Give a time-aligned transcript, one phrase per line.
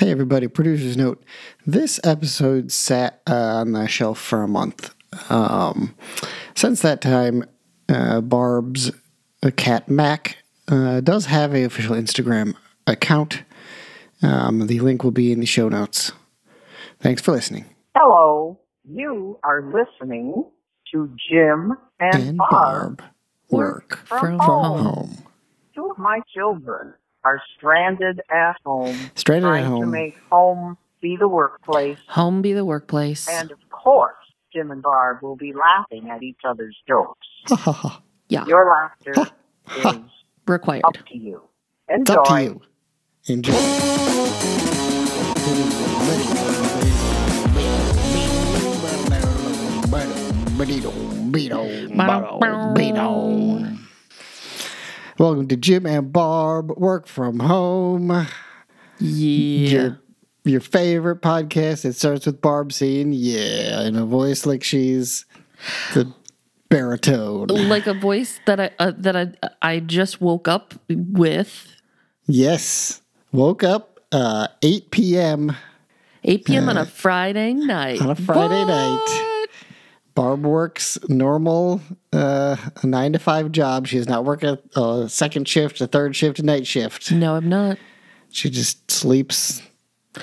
[0.00, 1.22] Hey, everybody, producer's note.
[1.66, 4.94] This episode sat uh, on the shelf for a month.
[5.28, 5.94] Um,
[6.54, 7.44] since that time,
[7.86, 8.90] uh, Barb's
[9.42, 12.54] uh, cat Mac uh, does have a official Instagram
[12.86, 13.42] account.
[14.22, 16.12] Um, the link will be in the show notes.
[17.00, 17.66] Thanks for listening.
[17.94, 18.58] Hello,
[18.90, 20.50] you are listening
[20.94, 23.02] to Jim and, And Barb.
[23.02, 23.02] Barb
[23.50, 24.82] work from from home.
[24.82, 25.18] home.
[25.74, 26.94] Two of my children
[27.24, 29.90] are stranded at home, Stranded trying at to home.
[29.90, 31.98] make home be the workplace.
[32.08, 33.28] Home be the workplace.
[33.28, 34.14] And of course,
[34.52, 37.26] Jim and Barb will be laughing at each other's jokes.
[38.28, 39.32] yeah, Your laughter
[39.76, 40.10] is
[40.46, 40.82] required.
[40.84, 41.42] up to you.
[41.88, 42.14] It's Enjoy.
[42.22, 42.62] up to you.
[43.26, 44.60] Enjoy.
[55.20, 58.26] Welcome to Jim and Barb Work from Home.
[58.98, 59.68] Yeah.
[59.68, 60.00] Your,
[60.44, 61.84] your favorite podcast.
[61.84, 65.26] It starts with Barb saying, yeah, in a voice like she's
[65.92, 66.10] the
[66.70, 67.48] baritone.
[67.48, 71.76] Like a voice that I uh, that I I just woke up with.
[72.24, 73.02] Yes.
[73.30, 75.54] Woke up uh, 8 p.m.
[76.24, 76.70] 8 p.m.
[76.70, 78.00] on a Friday night.
[78.00, 79.26] on a Friday night.
[80.20, 81.80] Barb works normal
[82.12, 82.54] uh,
[82.84, 83.86] nine to five job.
[83.86, 87.10] She not work a, a second shift, a third shift, a night shift.
[87.10, 87.78] No, I'm not.
[88.30, 89.62] She just sleeps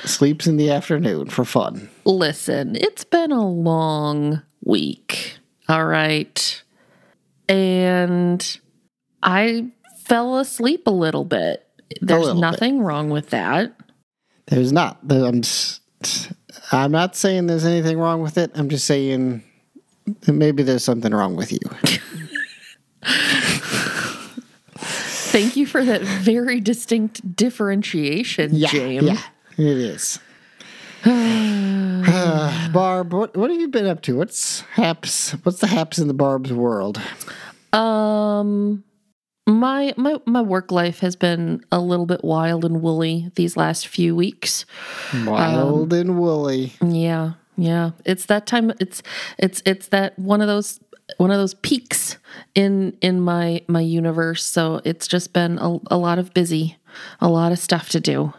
[0.04, 1.90] sleeps in the afternoon for fun.
[2.06, 5.40] Listen, it's been a long week.
[5.68, 6.64] All right.
[7.50, 8.60] And
[9.24, 9.72] I
[10.06, 11.68] fell asleep a little bit.
[12.02, 12.42] There's little bit.
[12.42, 13.76] nothing wrong with that.
[14.46, 15.00] There's not.
[15.10, 15.42] I'm,
[16.72, 18.52] I'm not saying there's anything wrong with it.
[18.54, 19.42] I'm just saying
[20.28, 21.60] maybe there's something wrong with you.
[24.80, 29.04] Thank you for that very distinct differentiation, James.
[29.06, 29.22] yeah,
[29.58, 30.20] it is.
[31.06, 34.18] Uh, Barb, what what have you been up to?
[34.18, 35.32] What's haps?
[35.44, 37.00] What's the haps in the Barb's world?
[37.74, 38.84] Um
[39.46, 43.88] my my my work life has been a little bit wild and woolly these last
[43.88, 44.66] few weeks.
[45.26, 46.74] Wild Um, and woolly.
[46.84, 47.34] Yeah.
[47.58, 47.92] Yeah.
[48.06, 49.02] It's that time it's
[49.38, 50.80] it's it's that one of those
[51.18, 52.18] one of those peaks
[52.54, 54.44] in in my my universe.
[54.46, 56.78] So it's just been a, a lot of busy,
[57.20, 58.34] a lot of stuff to do.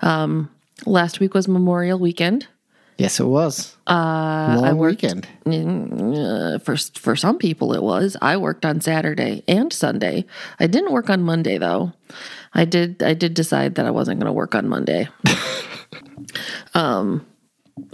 [0.00, 0.50] Um
[0.86, 2.46] last week was Memorial Weekend.
[2.96, 3.76] Yes, it was.
[3.86, 5.26] Uh Long I worked weekend.
[5.46, 8.16] Uh, for for some people it was.
[8.22, 10.24] I worked on Saturday and Sunday.
[10.58, 11.92] I didn't work on Monday though.
[12.54, 15.08] I did I did decide that I wasn't going to work on Monday.
[16.74, 17.26] um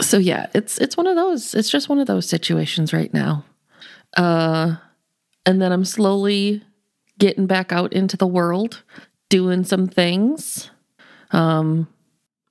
[0.01, 3.45] so yeah, it's it's one of those it's just one of those situations right now.
[4.17, 4.77] Uh
[5.47, 6.63] and then I'm slowly
[7.19, 8.83] getting back out into the world,
[9.29, 10.71] doing some things.
[11.33, 11.89] Um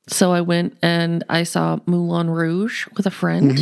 [0.07, 3.57] so I went and I saw Moulin Rouge with a friend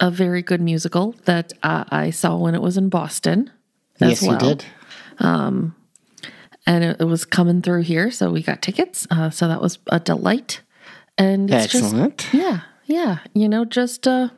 [0.00, 3.50] a very good musical that uh, I saw when it was in Boston.
[4.00, 4.32] As yes, well.
[4.32, 4.64] you did.
[6.66, 9.06] and it, it was coming through here, so we got tickets.
[9.10, 10.60] Uh, so that was a delight.
[11.20, 12.16] And it's Excellent.
[12.18, 14.30] just yeah, yeah, you know, just uh,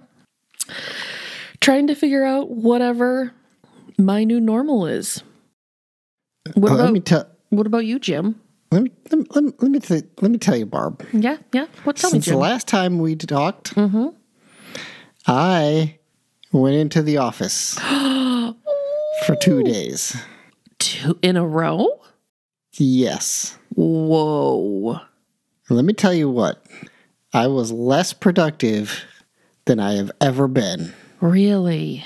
[1.60, 3.32] trying to figure out whatever
[3.98, 5.22] my new normal is.
[6.54, 7.26] What Uh, about let me tell.
[7.50, 8.40] what about you, Jim?
[8.72, 11.06] Let me let me let me, let me, th- let me tell you, Barb.
[11.12, 11.66] Yeah, yeah.
[11.84, 14.08] What tell Since me, the last time we talked, mm-hmm.
[15.28, 15.98] I
[16.50, 17.74] went into the office
[19.26, 20.16] for two days.
[20.80, 21.86] Two in a row.
[22.72, 23.56] Yes.
[23.76, 25.00] Whoa.
[25.72, 26.64] Let me tell you what.
[27.32, 29.04] I was less productive
[29.64, 30.92] than I have ever been.
[31.20, 32.04] Really?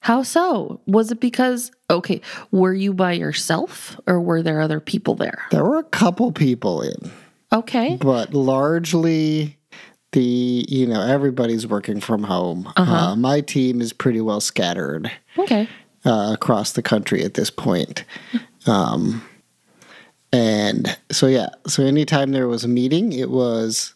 [0.00, 0.80] How so?
[0.86, 2.20] Was it because, okay,
[2.50, 5.42] were you by yourself or were there other people there?
[5.50, 7.10] There were a couple people in,
[7.52, 7.96] Okay.
[8.00, 9.56] but largely
[10.12, 12.70] the you know everybody's working from home.
[12.76, 15.66] Uh, my team is pretty well scattered Okay.
[16.04, 18.04] uh, across the country at this point.
[18.66, 19.22] Um,
[20.32, 23.94] and so yeah, so anytime there was a meeting, it was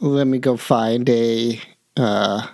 [0.00, 1.60] let me go find a
[1.96, 2.46] uh,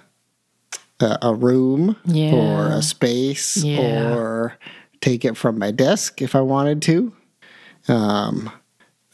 [1.20, 1.97] a, room
[2.35, 4.14] or a space Yeah.
[4.14, 4.56] or
[5.00, 7.12] take it from my desk if I wanted to.
[7.88, 8.50] Um,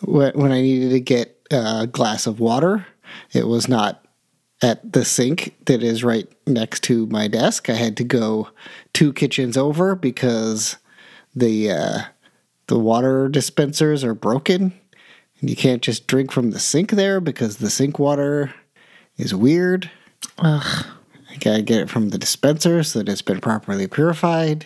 [0.02, 2.86] when, when I needed to get a glass of water,
[3.32, 4.04] it was not
[4.60, 7.70] at the sink that is right next to my desk.
[7.70, 8.50] I had to go
[8.92, 10.76] two kitchens over because
[11.34, 11.98] the uh,
[12.68, 14.72] the water dispensers are broken,
[15.40, 18.54] and you can't just drink from the sink there because the sink water
[19.16, 19.90] is weird.
[20.38, 20.86] Ugh.
[21.30, 24.64] I gotta get it from the dispenser so that it's been properly purified.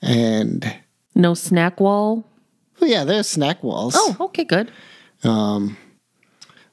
[0.00, 0.74] And
[1.14, 2.24] No snack wall?
[2.80, 3.94] well, yeah, there's snack walls.
[3.96, 4.70] Oh, okay, good.
[5.22, 5.76] Um,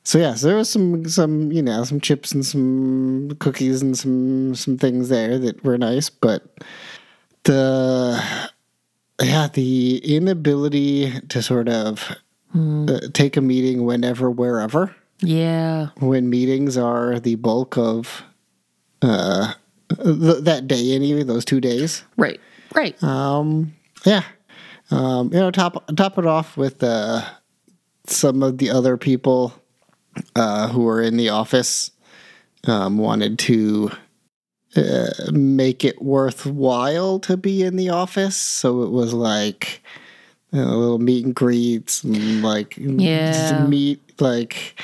[0.03, 3.95] so yeah, so there was some some you know some chips and some cookies and
[3.97, 6.43] some some things there that were nice, but
[7.43, 8.19] the
[9.21, 12.15] yeah the inability to sort of
[12.55, 15.89] uh, take a meeting whenever wherever Yeah.
[15.99, 18.23] when meetings are the bulk of
[19.01, 19.53] uh
[20.03, 22.39] th- that day anyway those two days Right.
[22.75, 23.01] Right.
[23.03, 23.73] um
[24.05, 24.23] yeah
[24.91, 27.21] um you know top top it off with uh
[28.07, 29.53] some of the other people
[30.35, 31.91] uh who are in the office
[32.65, 33.91] um wanted to
[34.75, 39.81] uh, make it worthwhile to be in the office so it was like
[40.51, 43.67] you know, little meet and greets and like Yeah.
[43.67, 44.79] meet like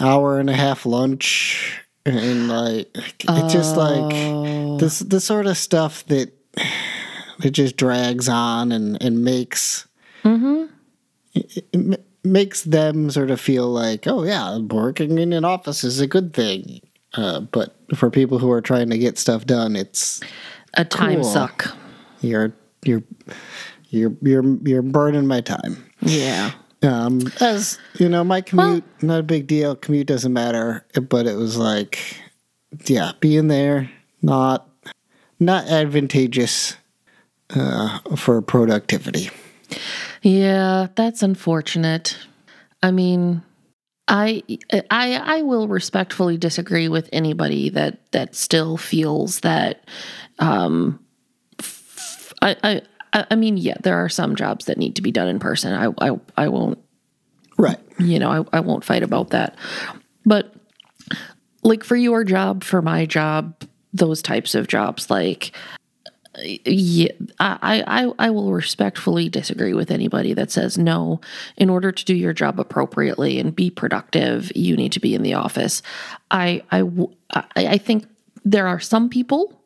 [0.00, 4.78] hour and a half lunch and like it's just like Oh.
[4.78, 6.32] this the sort of stuff that
[7.44, 9.86] it just drags on and and makes
[10.24, 10.66] Mm-hmm.
[11.34, 15.98] it, it makes them sort of feel like oh yeah working in an office is
[16.00, 16.80] a good thing
[17.14, 20.20] uh, but for people who are trying to get stuff done it's
[20.74, 21.24] A time Cool.
[21.24, 21.76] suck.
[22.20, 22.52] you're
[22.84, 23.02] you're
[23.90, 26.52] you're you're you're burning my time Yeah.
[26.82, 31.36] um as you know my commute not a big deal commute doesn't matter but it
[31.36, 31.98] was like
[32.86, 33.90] yeah being there
[34.22, 34.68] not
[35.38, 36.76] not advantageous
[37.50, 39.30] uh for productivity
[40.22, 42.16] Yeah, that's unfortunate.
[42.82, 43.42] I mean,
[44.08, 44.42] I
[44.90, 49.84] I I will respectfully disagree with anybody that that still feels that
[50.38, 50.98] um
[51.58, 52.82] f- I
[53.12, 55.72] I I mean, yeah, there are some jobs that need to be done in person.
[55.72, 56.78] I I I won't
[57.58, 59.56] right you know, I, I won't fight about that.
[60.24, 60.54] But
[61.62, 63.54] like for your job, for my job,
[63.92, 65.52] those types of jobs, like
[66.38, 71.20] yeah, I, I, I will respectfully disagree with anybody that says no.
[71.56, 75.22] In order to do your job appropriately and be productive, you need to be in
[75.22, 75.82] the office.
[76.30, 76.84] I I
[77.56, 78.06] I think
[78.44, 79.58] there are some people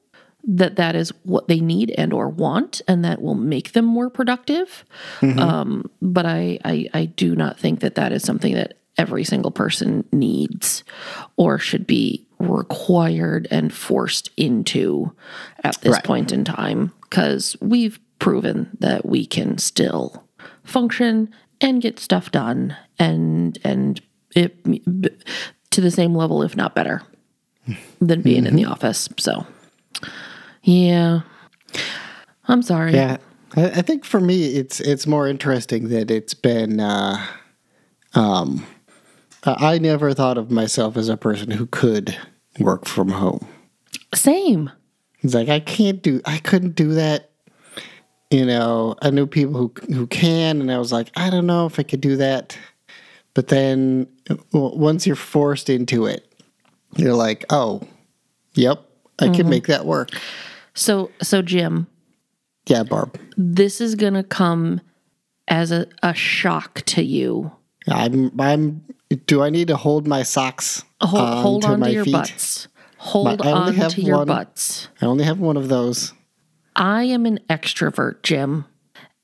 [0.49, 4.09] that that is what they need and or want, and that will make them more
[4.09, 4.85] productive.
[5.39, 9.51] Um, but I, I, I do not think that that is something that every single
[9.51, 10.85] person needs
[11.37, 15.12] or should be required and forced into
[15.65, 16.05] at this Right.
[16.05, 20.25] point in time because we've proven that we can still
[20.65, 21.31] function
[21.61, 24.00] and get stuff done and and
[24.35, 24.56] it
[25.71, 27.03] to the same level if not better
[28.00, 29.47] than being in the office so
[30.62, 31.21] yeah
[32.49, 33.17] i'm sorry Yeah,
[33.56, 36.81] I, I think for me, it's it's more interesting that it's been.
[36.81, 37.25] Uh,
[38.15, 38.67] um,
[39.47, 42.17] I I never thought of myself as a person who could
[42.59, 43.47] work from home.
[44.15, 44.71] same
[45.23, 46.21] It's like I can't do.
[46.25, 47.31] I couldn't do that.
[48.31, 51.67] You know, I knew people who who can, and I was like, I don't know
[51.67, 52.59] if I could do that.
[53.35, 54.09] But then,
[54.53, 56.27] once you're forced into it,
[56.97, 57.83] you're like, oh,
[58.55, 58.83] yep,
[59.19, 59.51] I can mm-hmm.
[59.51, 60.11] make that work.
[60.75, 61.87] so so jim
[62.67, 63.19] Yeah, Barb.
[63.37, 64.81] this is gonna come
[65.49, 67.53] as a, a shock to you
[67.89, 68.39] I'm.
[68.41, 68.83] I'm.
[69.26, 70.85] Do I need to hold my socks?
[71.00, 72.12] hold, on hold to on my to your feet?
[72.12, 72.69] butts
[72.99, 74.26] hold I only on have to your one.
[74.26, 76.12] butts I only have one of those.
[76.75, 78.64] I am an extrovert, Jim.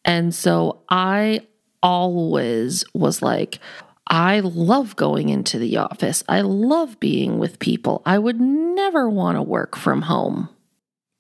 [0.05, 1.47] And so I
[1.83, 3.59] always was like,
[4.07, 6.23] I love going into the office.
[6.29, 8.03] I love being with people.
[8.07, 10.49] I would never want to work from home.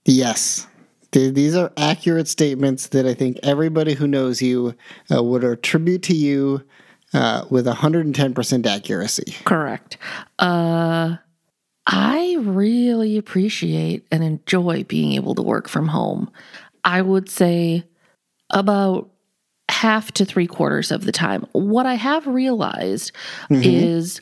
[0.05, 0.67] Yes.
[1.13, 4.75] Th- These are accurate statements that I think everybody who knows you
[5.15, 6.63] uh, would attribute to you
[7.15, 9.35] uh, with 110% accuracy.
[9.45, 9.99] Correct.
[10.39, 11.17] Uh,
[11.87, 16.31] I really appreciate and enjoy being able to work from home.
[16.85, 17.85] I would say
[18.51, 19.11] about
[19.69, 21.47] half to three quarters of the time.
[21.53, 23.13] What I have realized
[23.51, 24.21] is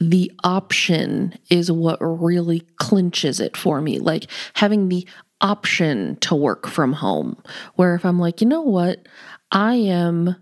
[0.00, 3.98] the option is what really clinches it for me.
[3.98, 5.06] Like having the
[5.40, 7.40] option to work from home,
[7.74, 9.06] where if I'm like, you know what,
[9.50, 10.36] I am.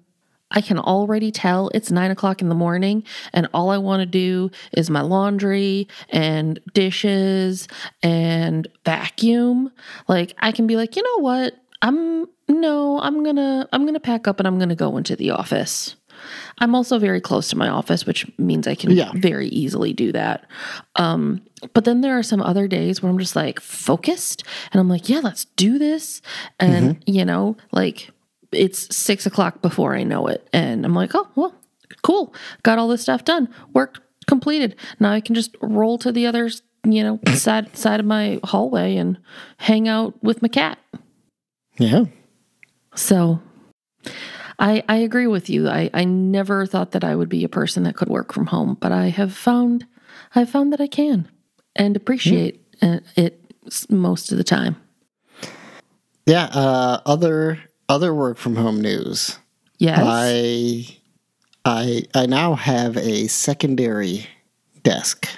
[0.51, 4.07] I can already tell it's nine o'clock in the morning, and all I want to
[4.07, 7.67] do is my laundry and dishes
[8.03, 9.71] and vacuum.
[10.09, 11.55] Like, I can be like, you know what?
[11.83, 15.97] I'm no, I'm gonna I'm gonna pack up and I'm gonna go into the office.
[16.59, 19.13] I'm also very close to my office, which means I can Yeah.
[19.15, 20.47] very easily do that.
[20.97, 21.43] Um,
[21.75, 25.09] but then there are some other days where I'm just like focused and I'm like,
[25.09, 26.23] yeah, let's do this.
[26.59, 28.11] And, you know, like
[28.57, 30.49] it's six o'clock before I know it.
[30.53, 31.55] And I'm like, oh, well,
[32.03, 32.35] cool.
[32.63, 33.49] Got all this stuff done.
[33.75, 34.77] Work completed.
[34.99, 36.51] Now I can just roll to the other,
[36.85, 39.19] you know, side side of my hallway and
[39.59, 40.79] hang out with my cat.
[41.79, 42.05] Yeah.
[42.95, 43.41] So
[44.59, 45.69] I, I agree with you.
[45.69, 48.77] I, I never thought that I would be a person that could work from home,
[48.81, 49.87] but I have found
[50.35, 51.29] I've found that I can
[51.75, 53.41] and appreciate uh it
[53.91, 54.77] most of the time.
[56.27, 56.47] Yeah.
[56.47, 59.39] Uh, other other work from home news.
[59.79, 60.01] Yes.
[60.03, 60.87] I
[61.65, 64.27] I I now have a secondary
[64.83, 65.29] desk.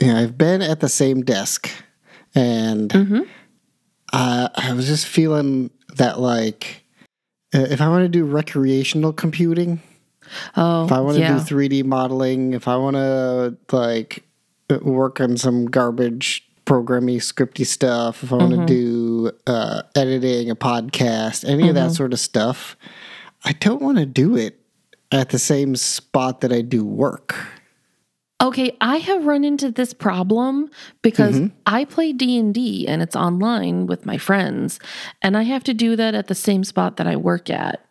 [0.00, 1.70] Yeah, I've been at the same desk,
[2.34, 3.28] and Mhm.
[4.12, 6.84] uh, I was just feeling that like
[7.52, 9.80] if I want to do recreational computing,
[10.56, 11.34] oh, if I want to yeah.
[11.38, 14.24] do three D modeling, if I want to like
[14.82, 20.54] work on some garbage programmy scripty stuff, if I want to do uh, editing a
[20.54, 22.76] podcast, any of that sort of stuff,
[23.44, 24.60] I don't want to do it
[25.10, 27.34] at the same spot that I do work.
[28.40, 30.70] Okay, I have run into this problem
[31.02, 31.56] because Mm-hmm.
[31.66, 34.78] I play D&D and it's online with my friends
[35.22, 37.84] and I have to do that at the same spot that I work at.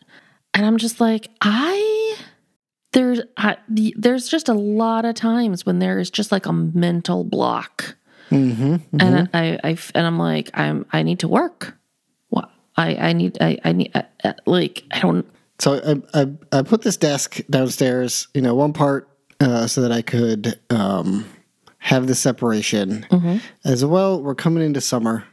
[0.54, 2.18] And I'm just like, I
[2.94, 7.24] there's I, there's just a lot of times when there is just like a mental
[7.24, 7.96] block.
[8.30, 8.76] Mm-hmm.
[9.00, 11.76] And I, I and I'm like, I'm I need to work.
[12.30, 12.50] What?
[12.78, 15.26] I I need I I need uh, like I don't
[15.60, 19.10] So I, I I put this desk downstairs, you know, one part
[19.40, 21.26] uh, so that I could um,
[21.80, 23.06] have the separation.
[23.64, 25.24] As well, we're coming into summer.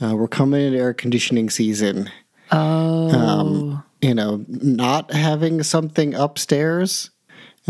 [0.00, 2.10] Uh, we're coming into air conditioning season.
[2.50, 3.82] Oh.
[4.02, 7.10] You know, not having something upstairs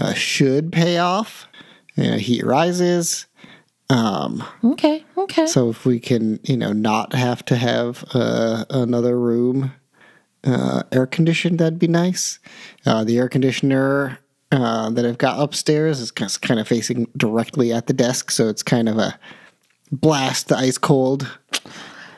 [0.00, 1.46] uh, should pay off.
[1.94, 3.26] You know, heat rises.
[3.92, 5.04] Um, okay.
[5.18, 5.46] Okay.
[5.46, 9.74] so if we can, you know, not have to have uh, another room
[10.44, 12.38] uh, air conditioned, that'd be nice.
[12.86, 14.18] Uh, the air conditioner
[14.50, 18.62] uh, that I've got upstairs is kind of facing directly at the desk, so it's
[18.62, 19.18] kind of a
[19.90, 21.28] blast the ice cold.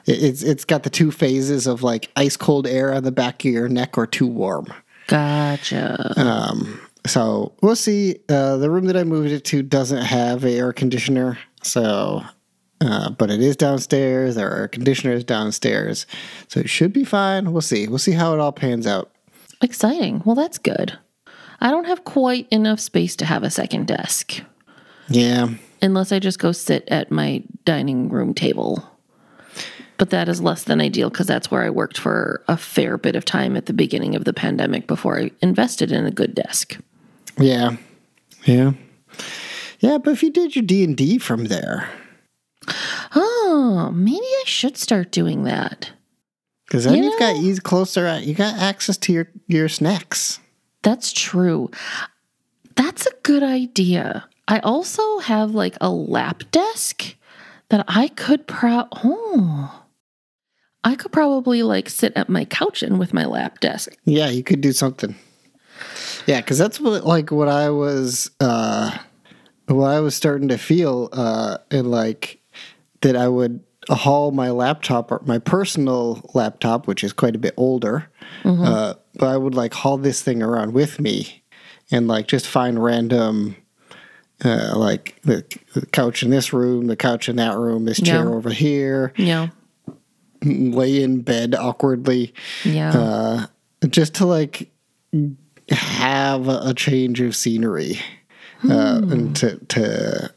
[0.06, 3.50] It's it's got the two phases of like ice cold air on the back of
[3.50, 4.66] your neck or too warm.
[5.06, 6.12] gotcha.
[6.16, 8.20] Um, so we'll see.
[8.28, 12.22] Uh, the room that I moved it to doesn't have a air conditioner, so
[12.80, 14.34] uh, but it is downstairs.
[14.34, 16.06] There are conditioners downstairs,
[16.48, 17.52] so it should be fine.
[17.52, 17.88] We'll see.
[17.88, 19.10] We'll see how it all pans out.
[19.62, 20.22] Exciting.
[20.24, 20.98] Well, that's good.
[21.60, 24.42] I don't have quite enough space to have a second desk
[25.08, 25.48] Yeah,
[25.80, 28.84] unless I just go sit at my dining room table.
[29.96, 33.14] But that is less than ideal because that's where I worked for a fair bit
[33.14, 36.76] of time at the beginning of the pandemic before I invested in a good desk.
[37.38, 37.76] yeah,
[38.44, 38.72] yeah,
[39.84, 39.98] yeah.
[39.98, 41.88] But if you did your D and D from there,
[43.14, 45.90] Oh, maybe I should start doing that.
[46.66, 48.18] because then You you've got ease closer.
[48.20, 50.40] You got access to your your snacks.
[50.82, 51.70] That's true.
[52.76, 54.26] That's a good idea.
[54.48, 57.14] I also have like a lap desk
[57.70, 59.80] that I could pro oh
[60.82, 63.96] I could probably like sit at my couch and with my lap desk.
[64.04, 65.14] Yeah, you could do something.
[66.26, 68.96] Yeah, because that's what like what I was uh
[69.66, 72.40] what I was starting to feel uh and like
[73.00, 77.52] that I would haul my laptop or my personal laptop, which is quite a bit
[77.58, 78.08] older,
[78.44, 81.42] uh, but I would like haul this thing around with me
[81.90, 83.56] and like just find random
[84.42, 85.44] uh, like the,
[85.74, 88.34] the couch in this room, the couch in that room, this chair Yeah.
[88.34, 89.48] over here, Yeah.
[90.42, 92.32] lay in bed awkwardly
[92.64, 92.90] Yeah.
[92.98, 93.46] uh,
[93.88, 94.70] just to like
[95.70, 98.00] have a change of scenery
[98.70, 100.34] uh, and to to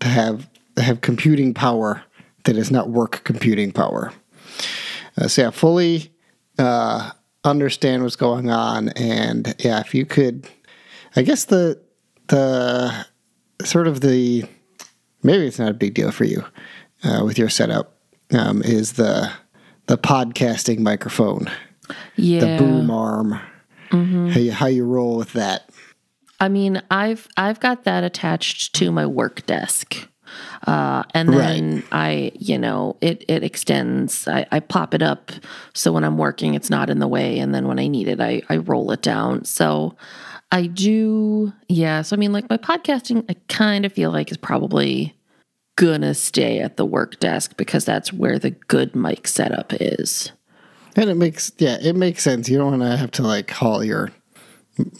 [0.00, 2.02] to have have computing power
[2.44, 4.12] that is not work computing power.
[5.18, 6.12] Uh, so yeah, fully
[6.58, 7.10] uh,
[7.44, 10.48] understand what's going on, and yeah, if you could,
[11.14, 11.80] I guess the
[12.28, 13.06] the
[13.64, 14.44] sort of the
[15.22, 16.44] maybe it's not a big deal for you
[17.04, 17.96] uh, with your setup
[18.32, 19.32] um, is the
[19.86, 21.48] the podcasting microphone
[22.16, 22.40] yeah.
[22.40, 23.40] the boom arm.
[23.90, 25.65] How you how you roll with that?
[26.40, 30.08] I mean, I've I've got that attached to my work desk.
[30.66, 34.26] Uh, and then I, you know, it it extends.
[34.26, 35.30] I, I pop it up
[35.72, 37.38] so when I'm working, it's not in the way.
[37.38, 39.44] And then when I need it, I I roll it down.
[39.44, 39.96] So
[40.50, 42.02] I do, yeah.
[42.02, 45.16] So I mean, like my podcasting, I kind of feel like is probably
[45.76, 50.32] gonna stay at the work desk because that's where the good mic setup is.
[50.96, 52.48] And it makes yeah, it makes sense.
[52.48, 54.10] You don't want to have to like haul your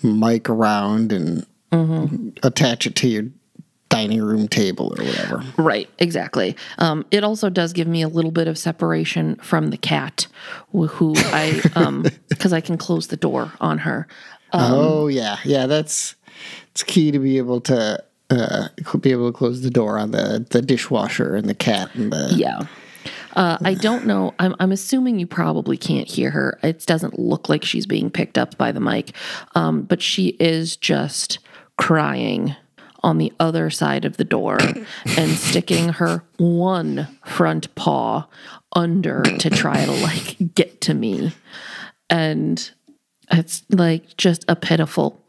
[0.02, 1.47] mic around and
[2.42, 3.25] attach it to your
[3.88, 5.45] dining room table or whatever.
[5.56, 6.56] Right, exactly.
[6.78, 10.26] Um, it also does give me a little bit of separation from the cat,
[10.73, 14.09] who I, um, because I can close the door on her.
[14.52, 15.66] oh yeah, yeah.
[15.66, 16.14] That's
[16.71, 18.68] it's key to be able to uh,
[19.00, 22.33] be able to close the door on the the dishwasher and the cat and the
[22.35, 22.66] Yeah.
[23.36, 24.34] Uh, I don't know.
[24.38, 26.58] I'm, I'm assuming you probably can't hear her.
[26.62, 29.12] It doesn't look like she's being picked up by the mic,
[29.54, 31.38] um, but she is just
[31.76, 32.56] crying
[33.02, 34.58] on the other side of the door
[35.18, 38.26] and sticking her one front paw
[38.72, 41.32] under to try to like get to me.
[42.08, 42.70] And
[43.30, 45.22] it's like just a pitiful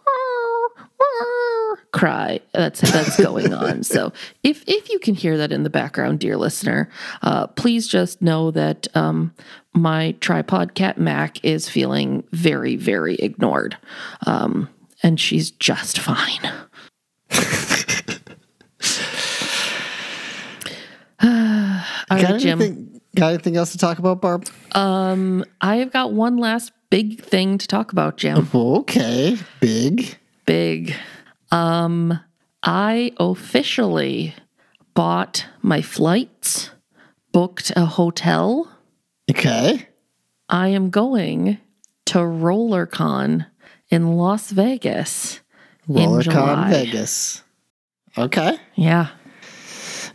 [1.91, 3.83] cry that's that's going on.
[3.83, 4.11] So
[4.43, 6.89] if if you can hear that in the background, dear listener,
[7.21, 9.33] uh, please just know that um,
[9.73, 13.77] my tripod cat Mac is feeling very very ignored,
[14.25, 14.69] um,
[15.03, 16.51] and she's just fine.
[21.23, 22.61] All got right, Jim.
[22.61, 23.01] anything?
[23.15, 24.47] Got anything else to talk about, Barb?
[24.73, 28.47] Um, I have got one last big thing to talk about, Jim.
[28.53, 30.17] Okay, big.
[30.45, 30.95] Big.
[31.51, 32.19] Um,
[32.63, 34.33] I officially
[34.93, 36.71] bought my flights,
[37.31, 38.71] booked a hotel.
[39.29, 39.87] Okay.
[40.49, 41.59] I am going
[42.07, 43.45] to RollerCon
[43.89, 45.41] in Las Vegas
[45.89, 47.43] RollerCon Vegas.
[48.17, 48.57] Okay.
[48.75, 49.07] Yeah.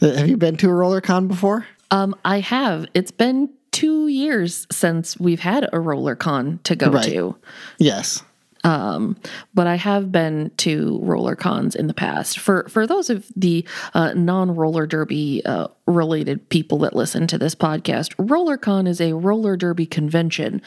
[0.02, 1.66] Uh, Have you been to a RollerCon before?
[1.90, 2.86] Um, I have.
[2.94, 7.04] It's been two years since we've had a RollerCon to go Right.
[7.04, 7.36] to.
[7.78, 8.22] Yes.
[8.64, 9.16] Um,
[9.54, 12.38] but I have been to roller cons in the past.
[12.38, 17.38] For for those of the uh, non roller derby uh, related people that listen to
[17.38, 20.62] this podcast, Roller Con is a roller derby convention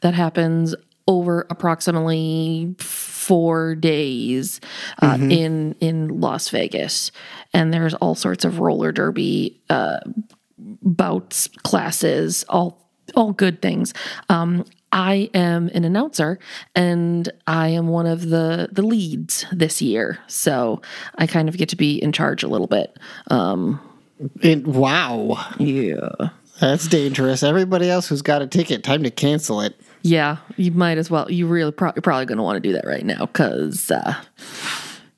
[0.00, 0.74] that happens
[1.06, 4.60] over approximately four days
[5.02, 7.10] uh, in in Las Vegas,
[7.52, 9.98] and there's all sorts of roller derby uh,
[10.58, 13.92] bouts, classes, all all good things.
[14.28, 16.38] Um, I am an announcer,
[16.74, 20.82] and I am one of the the leads this year, so
[21.16, 22.96] I kind of get to be in charge a little bit.
[23.28, 23.80] Um,
[24.42, 25.38] It, wow.
[25.58, 26.08] yeah,
[26.60, 27.42] That's dangerous.
[27.42, 29.80] Everybody else who's got a ticket, time to cancel it.
[30.02, 31.30] yeah, you might as well.
[31.30, 34.14] You really pro- you're probably going to want to do that right now because uh,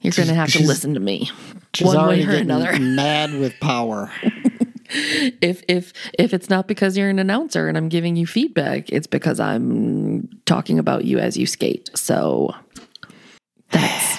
[0.02, 1.30] you're going to have to listen to me
[1.74, 2.78] She's one way or another.
[2.78, 4.10] mad with power.
[4.92, 9.06] if if if it's not because you're an announcer and I'm giving you feedback, it's
[9.06, 11.90] because I'm talking about you as you skate.
[11.94, 12.54] So
[13.70, 14.18] that's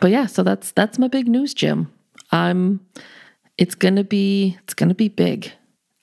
[0.00, 1.90] but yeah, so that's that's my big news, Jim.
[2.32, 2.80] I'm
[3.58, 5.50] it's gonna be it's gonna be big.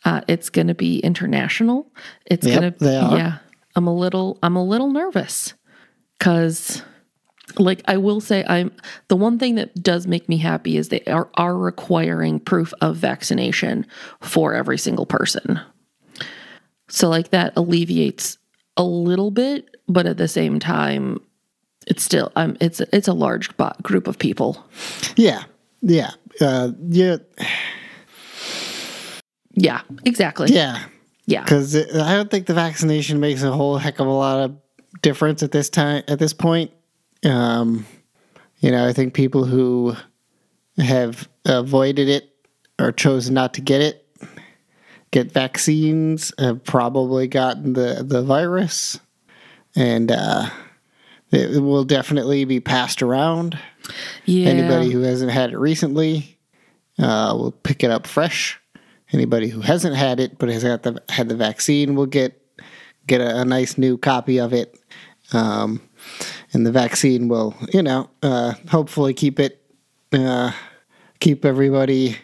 [0.05, 1.91] Uh, it's gonna be international.
[2.25, 3.17] It's Yep, gonna they are.
[3.17, 3.37] yeah.
[3.75, 5.53] I'm a little I'm a little nervous
[6.19, 6.81] because
[7.59, 8.71] like I will say I'm
[9.07, 12.97] the one thing that does make me happy is they are are requiring proof of
[12.97, 13.85] vaccination
[14.21, 15.59] for every single person.
[16.89, 18.37] So like that alleviates
[18.77, 21.19] a little bit, but at the same time
[21.87, 23.49] it's still um it's it's a large
[23.81, 24.65] group of people.
[25.15, 25.43] Yeah.
[25.81, 26.11] Yeah.
[26.39, 27.17] Uh, yeah.
[29.55, 30.51] Yeah, exactly.
[30.51, 30.83] Yeah.
[31.25, 31.43] Yeah.
[31.43, 34.57] Because I don't think the vaccination makes a whole heck of a lot of
[35.01, 36.03] difference at this time.
[36.07, 36.71] At this point,
[37.23, 37.85] um,
[38.59, 39.95] you know, I think people who
[40.77, 42.29] have avoided it
[42.79, 44.07] or chosen not to get it,
[45.11, 48.99] get vaccines, have probably gotten the the virus,
[49.75, 50.49] and uh,
[51.31, 53.57] it will definitely be passed around.
[54.25, 54.49] Yeah.
[54.49, 56.37] Anybody who hasn't had it recently
[56.99, 58.59] uh, will pick it up fresh.
[59.11, 62.39] Anybody who hasn't had it but has got the had the vaccine will get
[63.05, 64.79] get a, a nice new copy of it,
[65.33, 65.81] um,
[66.53, 69.61] and the vaccine will you know uh, hopefully keep it
[70.13, 70.51] uh,
[71.19, 72.17] keep everybody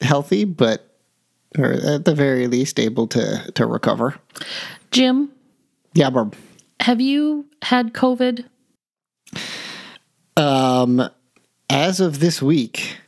[0.00, 0.90] healthy, but
[1.56, 4.14] or at the very least able to to recover.
[4.90, 5.30] Jim,
[5.94, 6.34] Yeah, Barb.
[6.80, 8.44] have you had COVID?
[10.36, 11.08] Um,
[11.70, 12.98] as of this week,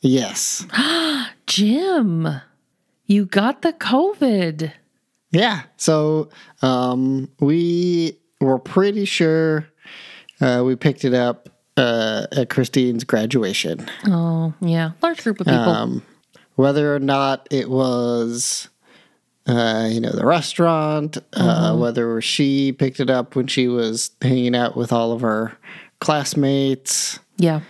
[0.00, 0.66] yes.
[1.46, 2.28] Jim,
[3.06, 4.72] you got the COVID.
[5.30, 5.62] Yeah.
[5.76, 6.28] So
[6.62, 9.66] um, we were pretty sure
[10.40, 13.88] uh, we picked it up uh, at Christine's graduation.
[14.06, 14.92] Oh, yeah.
[15.02, 15.58] Large group of people.
[15.58, 16.02] Um,
[16.56, 18.68] whether or not it was,
[19.46, 24.56] uh, you know, the restaurant, uh, whether she picked it up when she was hanging
[24.56, 25.56] out with all of her
[26.00, 27.60] classmates, yeah.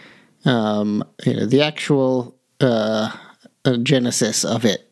[0.47, 3.15] um, you know, the actual uh,
[3.83, 4.88] genesis of it.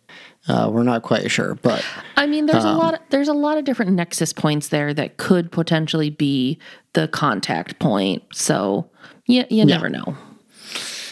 [0.48, 1.84] Uh, we're not quite sure, but
[2.16, 2.94] I mean, there's Um, a lot.
[2.94, 6.58] Of, there's a lot of different nexus points there that could potentially be
[6.92, 8.22] the contact point.
[8.32, 8.88] So,
[9.26, 10.16] yeah, you never know.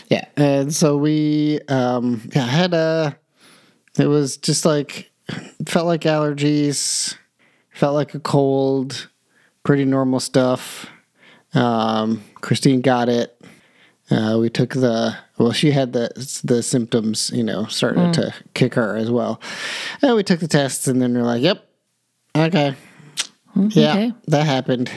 [0.09, 3.17] Yeah, and so we um yeah, had a
[3.99, 5.11] it was just like
[5.67, 7.17] felt like allergies,
[7.71, 9.09] felt like a cold,
[9.65, 10.87] pretty normal stuff.
[11.55, 13.41] Um Christine got it.
[14.11, 16.11] Uh we took the Well, she had the
[16.45, 19.41] the symptoms, you know, starting to kick her as well.
[20.01, 21.67] And we took the tests, and then we're like, "Yep,
[22.37, 22.77] okay,
[23.71, 24.13] yeah, okay.
[24.29, 24.91] that happened."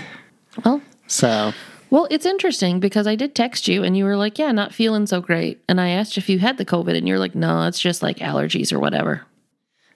[0.63, 1.53] Well, So
[1.89, 5.07] well, it's interesting because I did text you and you were like, "Yeah, not feeling
[5.07, 7.79] so great." And I asked if you had the COVID, and you're like, "No, it's
[7.79, 9.25] just like allergies or whatever."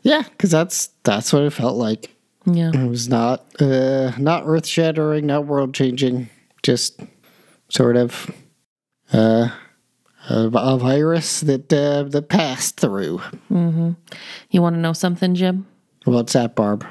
[0.03, 2.15] yeah, because that's that's what it felt like.
[2.45, 2.71] Yeah.
[2.73, 6.29] It was not uh, not earth shattering, not world changing,
[6.63, 6.99] just
[7.69, 8.31] sort of
[9.13, 9.49] uh,
[10.29, 13.21] a, a virus that uh, that passed through.
[14.49, 15.67] You want to know something, Jim?
[16.05, 16.85] What's that, Barb?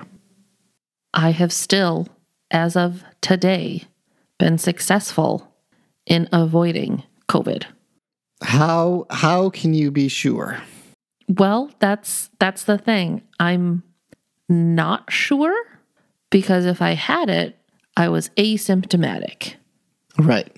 [1.13, 2.09] I have still,
[2.51, 3.85] as of today,
[4.39, 5.53] been successful
[6.07, 7.65] in avoiding COVID.
[8.43, 10.63] How how can you be sure?
[11.29, 13.23] Well, that's that's the thing.
[13.39, 13.83] I'm
[14.49, 15.55] not sure
[16.31, 17.57] because if I had it,
[17.97, 19.55] I was asymptomatic.
[20.19, 20.55] Right.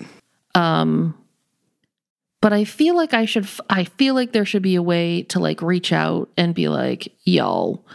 [2.43, 5.23] But I feel like I should f- I feel like there should be a way
[5.29, 7.85] to like reach out and be like, y'all,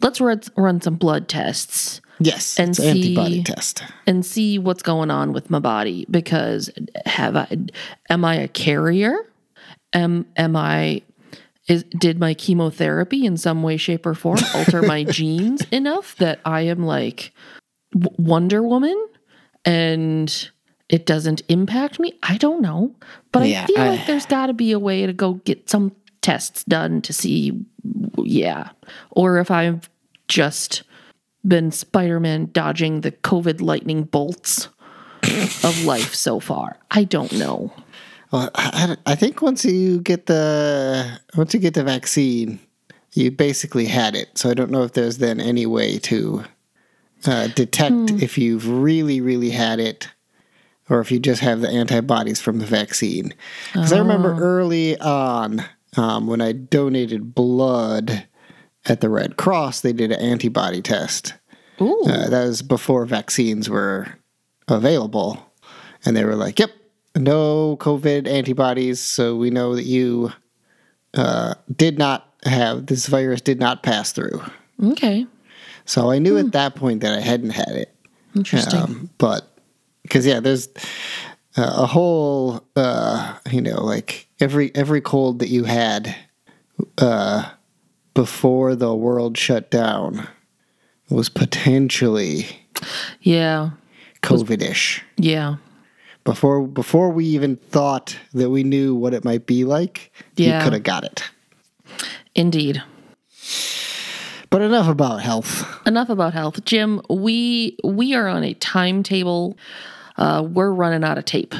[0.00, 2.58] let's run run some blood tests." Yes.
[2.60, 3.82] And it's an antibody see- test.
[4.06, 6.70] and see what's going on with my body because
[7.06, 7.48] have I
[8.08, 9.16] am I a carrier?
[9.92, 11.02] Am am I
[11.66, 16.38] is did my chemotherapy in some way shape or form alter my genes enough that
[16.44, 17.32] I am like
[17.98, 18.96] W- Wonder Woman
[19.64, 20.50] and
[20.88, 22.18] it doesn't impact me?
[22.22, 22.94] I don't know.
[23.32, 25.68] But Yeah, I feel I- like there's got to be a way to go get
[25.68, 27.52] some tests done to see
[28.18, 28.70] yeah
[29.12, 29.88] or if I've
[30.26, 30.82] just
[31.46, 34.68] been Spider-Man dodging the COVID lightning bolts
[35.62, 36.76] of life so far.
[36.90, 37.72] I don't know.
[38.32, 42.58] Well, I, I think once you get the once you get the vaccine,
[43.14, 44.36] you basically had it.
[44.36, 46.44] So I don't know if there's then any way to
[47.24, 50.08] uh, detect if you've really, really had it,
[50.90, 53.34] or if you just have the antibodies from the vaccine.
[53.72, 55.64] Because I remember early on
[55.96, 58.26] um, when I donated blood
[58.86, 61.34] at the Red Cross, they did an antibody test.
[61.80, 62.02] Ooh.
[62.06, 64.08] Uh, that was before vaccines were
[64.66, 65.52] available.
[66.04, 66.70] And they were like, yep,
[67.16, 69.00] no COVID antibodies.
[69.00, 70.32] So we know that you
[71.14, 74.42] uh, did not have this virus, did not pass through.
[74.82, 75.26] okay.
[75.84, 77.94] So I knew at that point that I hadn't had it.
[78.36, 78.80] Interesting.
[78.80, 79.57] Um, but
[80.08, 80.68] because, yeah, there's
[81.56, 86.16] uh, a whole, uh, you know, like every every cold that you had
[86.98, 87.50] uh,
[88.14, 90.26] before the world shut down
[91.10, 92.46] was potentially
[93.20, 93.70] yeah.
[94.22, 95.04] COVID-ish.
[95.16, 95.56] Yeah.
[96.24, 100.58] Before before we even thought that we knew what it might be like, Yeah.
[100.58, 101.22] you could have got it.
[102.34, 102.82] Indeed.
[104.50, 105.66] But enough about health.
[105.86, 106.64] Enough about health.
[106.64, 109.56] Jim, we we are on a timetable.
[110.18, 111.54] Uh, we're running out of tape.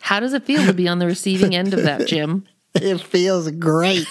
[0.00, 2.44] How does it feel to be on the receiving end of that, Jim?
[2.74, 4.06] It feels great.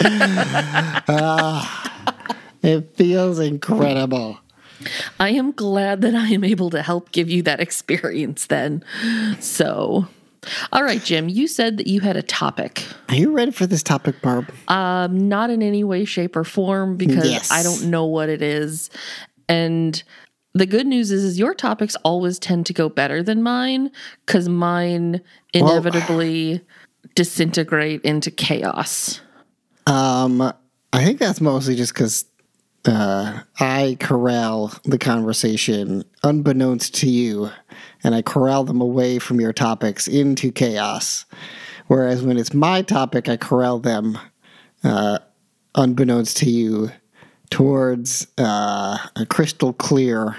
[0.00, 2.12] Ah,
[2.62, 4.38] it feels incredible.
[5.18, 8.84] I am glad that I am able to help give you that experience then.
[9.40, 10.06] So,
[10.72, 12.84] all right, Jim, you said that you had a topic.
[13.08, 14.52] Are you ready for this topic, Barb?
[14.68, 17.50] Um, not in any way, shape, or form because Yes.
[17.50, 18.90] I don't know what it is.
[19.48, 20.02] And
[20.54, 23.90] the good news is, is your topics always tend to go better than mine
[24.26, 25.20] because mine
[25.54, 26.60] inevitably
[27.14, 29.20] disintegrate into chaos.
[29.86, 30.40] Um,
[30.92, 32.24] I think that's mostly just because
[32.86, 37.50] uh, I corral the conversation unbeknownst to you,
[38.02, 41.24] and I corral them away from your topics into chaos.
[41.88, 44.18] Whereas when it's my topic, I corral them
[44.84, 45.18] uh,
[45.74, 46.90] unbeknownst to you
[47.50, 50.36] towards uh, a crystal clear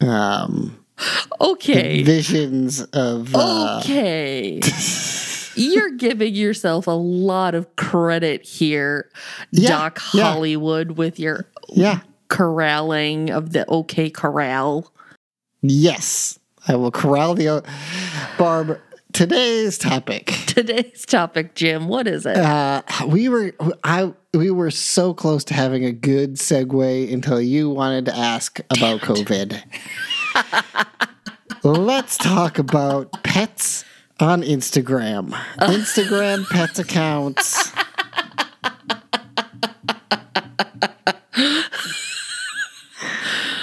[0.00, 0.76] um,
[1.40, 2.02] Okay.
[2.02, 3.34] visions of.
[3.34, 4.60] Uh, Okay.
[5.56, 9.10] You're giving yourself a lot of credit here,
[9.50, 10.22] Yeah, Doc yeah.
[10.32, 12.00] Hollywood, with your yeah.
[12.28, 14.90] corralling of the OK Corral.
[15.60, 16.38] Yes,
[16.68, 17.62] I will corral the.
[18.38, 18.78] Barb,
[19.12, 20.26] today's topic.
[20.46, 22.36] Today's topic, Jim, what is it?
[22.36, 23.52] Uh, we were
[23.84, 28.58] I we were so close to having a good segue until you wanted to ask
[28.70, 29.60] about COVID.
[31.62, 33.84] Let's talk about pets
[34.18, 35.30] on Instagram.
[35.58, 37.72] Instagram pets accounts.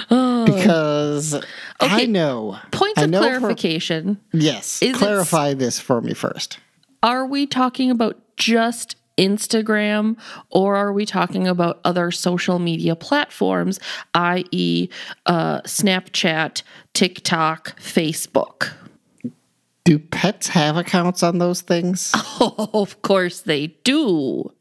[0.10, 1.40] because I
[1.80, 2.58] Okay, know.
[2.98, 4.20] I of know for- clarification.
[4.34, 6.60] yes, Is clarify this for me first.
[7.04, 10.18] Are we talking about just Instagram
[10.50, 13.80] or are we talking about other social media platforms,
[14.14, 14.90] i.e.,
[15.26, 16.62] uh, Snapchat,
[16.94, 18.72] TikTok, Facebook?
[19.86, 22.12] Do pets have accounts on those things?
[22.40, 24.52] Oh, of course they do.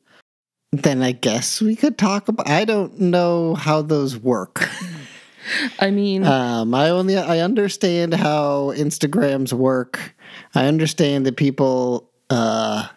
[0.72, 2.48] then I guess we could talk about.
[2.48, 4.68] I don't know how those work.
[5.80, 10.14] I mean, Um, I only I understand how Instagrams work.
[10.54, 12.88] I understand that people uh,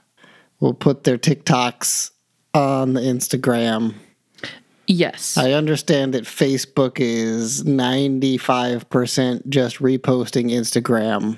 [0.60, 2.12] will put their TikToks
[2.54, 3.94] on the Instagram.
[4.88, 5.38] yes.
[5.38, 11.38] I understand that Facebook is ninety five percent just reposting Instagram.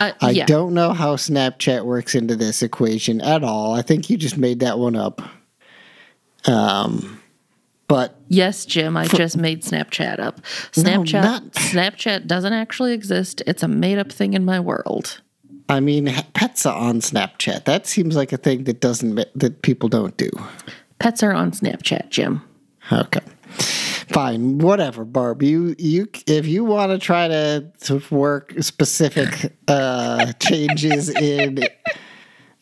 [0.00, 0.46] Uh, I yeah.
[0.46, 3.72] don't know how Snapchat works into this equation at all.
[3.74, 5.22] I think you just made that one up.
[6.46, 7.21] Um,
[7.92, 10.40] but Yes, Jim, I just made Snapchat up.
[10.72, 13.42] Snapchat not- Snapchat doesn't actually exist.
[13.46, 15.20] It's a made up thing in my world.
[15.68, 17.66] I mean, pets are on Snapchat.
[17.66, 20.30] That seems like a thing that doesn't that people don't do.
[21.00, 22.40] Pets are on Snapchat, Jim.
[22.90, 25.42] Okay, fine, whatever, Barb.
[25.42, 31.58] You you if you want to try to, to work specific uh, changes in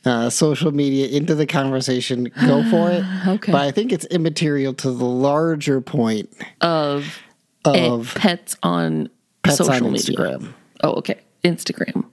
[0.05, 3.05] uh, social media into the conversation, go for it.
[3.27, 3.53] Okay.
[3.53, 7.19] but I think it's immaterial to the larger point Of,
[7.65, 9.11] of pets on
[9.43, 10.17] pets social on media.
[10.17, 10.53] Instagram.
[10.83, 11.21] Oh, okay.
[11.45, 12.07] Instagram.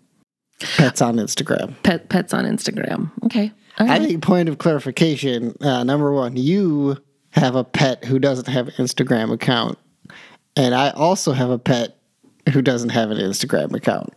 [0.60, 1.76] Pets on Instagram.
[1.84, 3.12] Pet pets on Instagram.
[3.26, 3.52] Okay.
[3.80, 4.08] All I right.
[4.08, 5.56] think point of clarification.
[5.62, 6.98] Uh, number one, you
[7.32, 9.78] have a pet who doesn't have an Instagram account,
[10.56, 11.98] and I also have a pet
[12.52, 14.14] who doesn't have an Instagram account.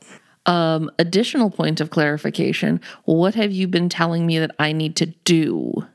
[0.50, 2.80] Um, additional point of clarification.
[3.04, 5.86] What have you been telling me that I need to do?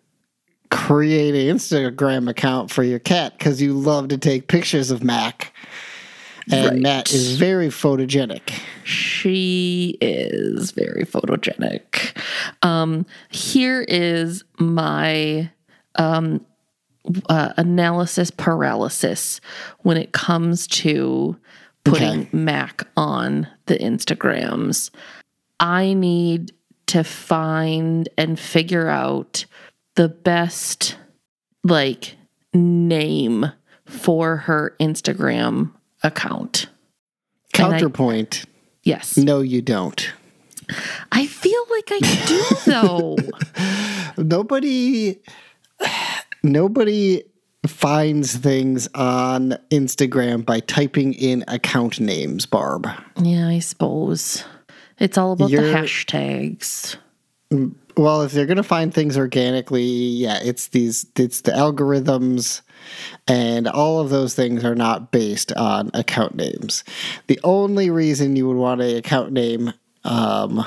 [0.72, 5.54] Create an Instagram account for your cat because you love to take pictures of Mac,
[6.50, 6.80] and Right.
[6.82, 8.54] Matt is very photogenic.
[8.86, 12.18] She is very photogenic.
[12.62, 15.52] Um, here is my
[15.96, 16.46] um,
[17.28, 19.42] uh, analysis paralysis
[19.80, 21.36] when it comes to
[21.84, 22.30] putting Okay.
[22.32, 24.90] Mac on the Instagrams.
[25.60, 26.52] I need
[26.88, 29.46] to find and figure out
[29.96, 30.98] the best
[31.64, 32.16] like
[32.54, 33.52] name
[33.86, 35.72] for her Instagram
[36.04, 36.68] account.
[37.58, 38.46] And I- Counterpoint:
[38.84, 39.18] Yes.
[39.18, 40.12] No, you don't.
[41.12, 43.18] I feel like I do though.
[44.24, 45.20] nobody
[46.44, 47.24] nobody
[47.68, 52.88] finds things on Instagram by typing in account names, Barb.
[53.22, 54.44] yeah, I suppose.
[55.00, 56.98] It's all about the You're- hashtags.
[57.98, 62.62] Well, if they're going to find things organically, yeah, it's these it's the algorithms
[63.28, 66.84] and all of those things are not based on account names.
[67.28, 69.72] The only reason you would want a account name
[70.04, 70.66] um,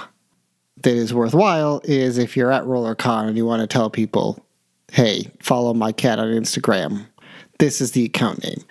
[0.83, 4.43] that is worthwhile is if you're at RollerCon and you want to tell people,
[4.93, 7.07] "Hey, follow my cat on Instagram.
[7.59, 8.63] This is the account name."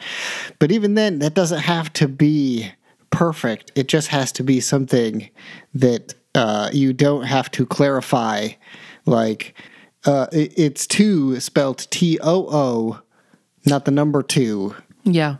[0.59, 2.71] But even then, that doesn't have to be
[3.09, 3.71] perfect.
[3.75, 5.29] It just has to be something
[5.73, 8.49] that uh, you don't have to clarify.
[9.05, 9.53] Like
[10.05, 12.99] uh, it- it's two spelled T O O,
[13.65, 15.37] not the number two Yeah.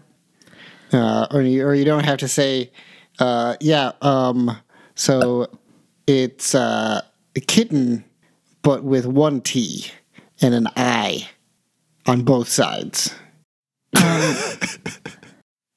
[0.94, 2.72] uh, or you, or you don't have to say,
[3.20, 3.92] uh, yeah.
[4.02, 4.58] Um,
[4.96, 5.48] so
[6.08, 7.02] it's uh,
[7.36, 8.04] a kitten,
[8.64, 9.92] but with one T
[10.42, 11.30] and an I
[12.06, 13.14] on both sides.
[13.96, 14.38] Um,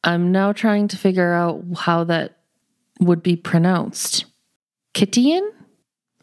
[0.04, 2.38] I'm now trying to figure out how that
[3.00, 4.24] would be pronounced.
[4.94, 5.46] Kittian?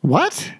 [0.02, 0.52] What?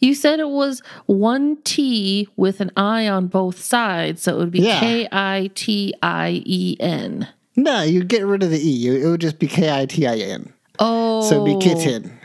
[0.00, 4.50] You said it was one T with an I on both sides, so it would
[4.52, 4.80] be Yeah.
[4.80, 7.28] K I T I E N.
[7.56, 9.02] No, you get rid of the E.
[9.02, 10.52] It would just be K I T I N.
[10.78, 11.22] Oh.
[11.28, 12.16] So it'd be kitten.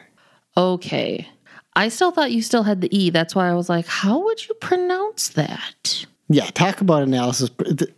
[0.56, 1.27] Okay.
[1.75, 3.09] I still thought you still had the E.
[3.09, 6.05] That's why I was like, how would you pronounce that?
[6.29, 7.49] Yeah, talk about analysis.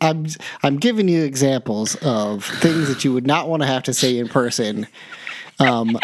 [0.01, 0.25] I'm
[0.63, 4.17] I'm giving you examples of things that you would not want to have to say
[4.17, 4.87] in person.
[5.59, 5.97] Um,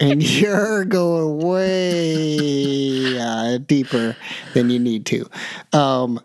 [0.00, 4.16] and you're going way uh, deeper
[4.54, 5.28] than you need to.
[5.72, 6.20] Um,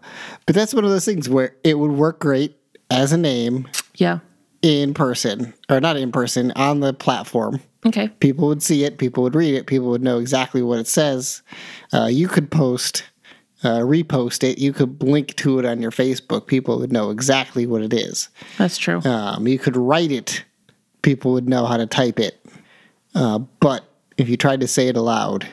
[0.46, 2.58] but that's one of those things where it would work great
[2.90, 4.20] as a name Yeah.
[4.62, 7.62] in person, or not in person, on the platform.
[7.86, 8.08] Okay.
[8.20, 11.44] People would see it, people would read it, people would know exactly what it says.
[11.94, 13.04] Uh, you could post,
[13.64, 17.68] uh, repost it, you could link to it on your Facebook, people would know exactly
[17.68, 18.30] what it is.
[18.58, 19.02] That's true.
[19.02, 20.44] Um, you could write it,
[21.04, 22.44] people would know how to type it.
[23.14, 23.86] Uh, but
[24.18, 25.48] if you tried to say it aloud,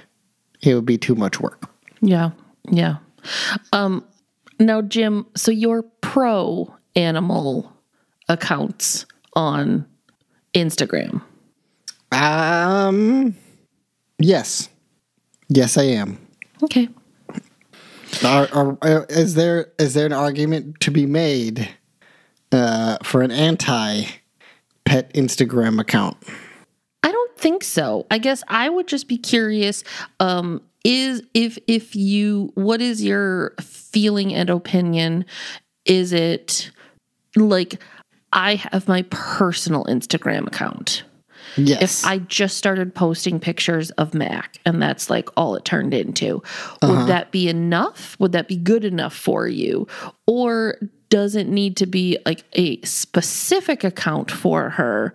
[0.62, 1.68] it would be too much work.
[2.00, 2.30] Yeah.
[2.70, 2.96] Yeah.
[3.72, 4.04] Um
[4.58, 7.72] now Jim, so your pro animal
[8.28, 9.86] accounts on
[10.54, 11.22] Instagram.
[12.12, 13.34] Um,
[14.18, 14.68] yes,
[15.48, 16.18] yes, I am.
[16.62, 16.88] Okay.
[18.24, 21.68] Are, are, are- is there is there an argument to be made
[22.52, 24.04] uh, for an anti
[24.84, 26.16] pet Instagram account?
[27.02, 28.06] I don't think so.
[28.10, 29.82] I guess I would just be curious
[30.20, 35.24] um is if if you what is your feeling and opinion
[35.84, 36.70] is it
[37.36, 37.80] like
[38.32, 41.04] I have my personal Instagram account.
[41.56, 42.02] Yes.
[42.02, 46.42] If I just started posting pictures of Mac and that's like all it turned into,
[46.82, 47.06] would uh-huh.
[47.06, 48.16] that be enough?
[48.18, 49.86] Would that be good enough for you?
[50.26, 55.14] Or does it need to be like a specific account for her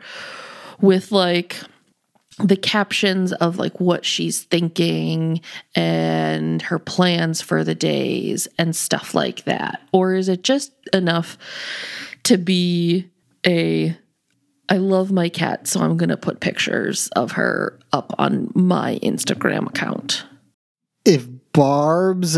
[0.80, 1.58] with like
[2.40, 5.42] the captions of like what she's thinking
[5.76, 9.82] and her plans for the days and stuff like that?
[9.92, 11.38] Or is it just enough
[12.24, 13.10] to be
[13.46, 13.98] a
[14.70, 19.00] I love my cat, so I'm going to put pictures of her up on my
[19.02, 20.26] Instagram account.
[21.06, 22.38] if Barb's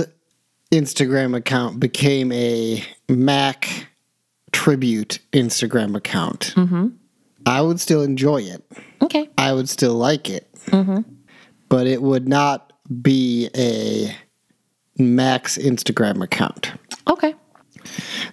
[0.72, 3.88] Instagram account became a Mac
[4.52, 6.54] tribute Instagram account,
[7.46, 8.64] I would still enjoy it.
[9.02, 9.28] Okay.
[9.38, 10.48] I would still like it.
[11.68, 14.16] But it would not be a
[15.02, 16.72] Mac's Instagram account.
[17.08, 17.34] Okay.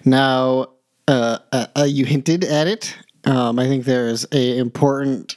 [0.05, 0.67] Now,
[1.07, 2.95] uh, uh, uh, you hinted at it.
[3.27, 5.35] Um, I think there's a important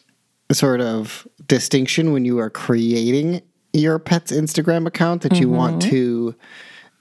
[0.52, 6.34] sort of distinction when you are creating your pet's Instagram account that you want to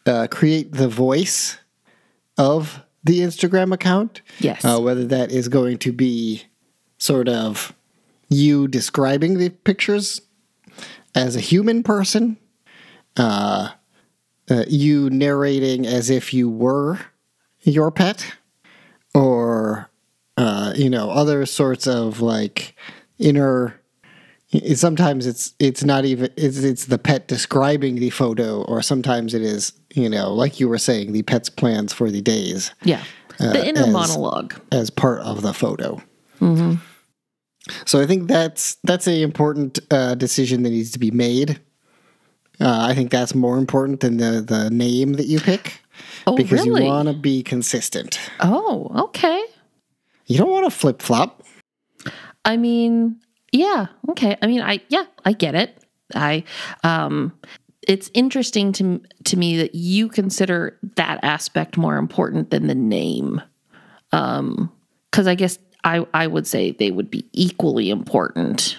[0.06, 1.58] uh, create the voice
[2.38, 4.22] of the Instagram account.
[4.40, 4.64] Yes.
[4.66, 6.44] Uh, whether that is going to be
[6.98, 7.74] sort of
[8.30, 10.22] you describing the pictures
[11.16, 12.38] as a human person,
[13.18, 13.70] uh,
[14.50, 17.00] uh, you narrating as if you were
[17.62, 18.36] your pet,
[19.14, 19.89] or
[20.40, 22.76] uh, you know other sorts of like
[23.20, 23.76] inner.
[24.74, 29.44] Sometimes it's it's not even it's it's the pet describing the photo, or sometimes it
[29.44, 33.04] is you know like you were saying the pet's plans for the days Yeah.
[33.38, 34.56] The inner as- monologue.
[34.72, 36.02] as part of the photo.
[37.86, 41.60] So I think that's that's a important uh, decision that needs to be made.
[42.60, 45.80] Uh, I think that's more important than the the name that you pick
[46.26, 46.84] Oh, because really?
[46.84, 48.20] you want to be consistent.
[48.40, 49.44] oh, okay.
[50.30, 51.44] You don't want to flip flop.
[52.46, 53.20] I mean,
[53.52, 54.38] yeah, okay.
[54.42, 55.84] I mean, I yeah, I get it.
[56.16, 56.44] I
[56.84, 57.34] um
[57.88, 63.42] it's interesting to to me that you consider that aspect more important than the name.
[64.12, 64.72] Um
[65.12, 68.78] cuz I guess I I would say they would be equally important.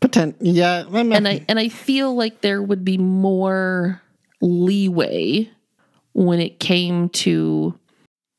[0.00, 0.84] Potent, yeah.
[0.92, 4.00] I'm- and I and I feel like there would be more
[4.40, 5.50] leeway
[6.14, 7.78] when it came to,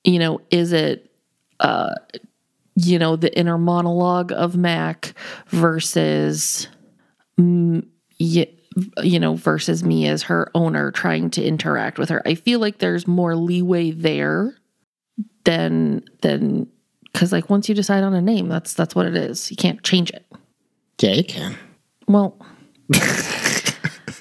[0.05, 1.08] you know, is it,
[1.59, 1.95] uh,
[2.75, 5.13] you know, the inner monologue of Mac
[5.47, 6.67] versus,
[7.39, 7.85] mm,
[8.17, 12.21] you know, versus me as her owner trying to interact with her.
[12.25, 14.55] I feel like there's more leeway there
[15.43, 16.67] than than
[17.11, 19.49] because like once you decide on a name, that's that's what it is.
[19.51, 20.25] You can't change it.
[21.01, 21.57] yeah, you can.
[22.07, 22.37] Well,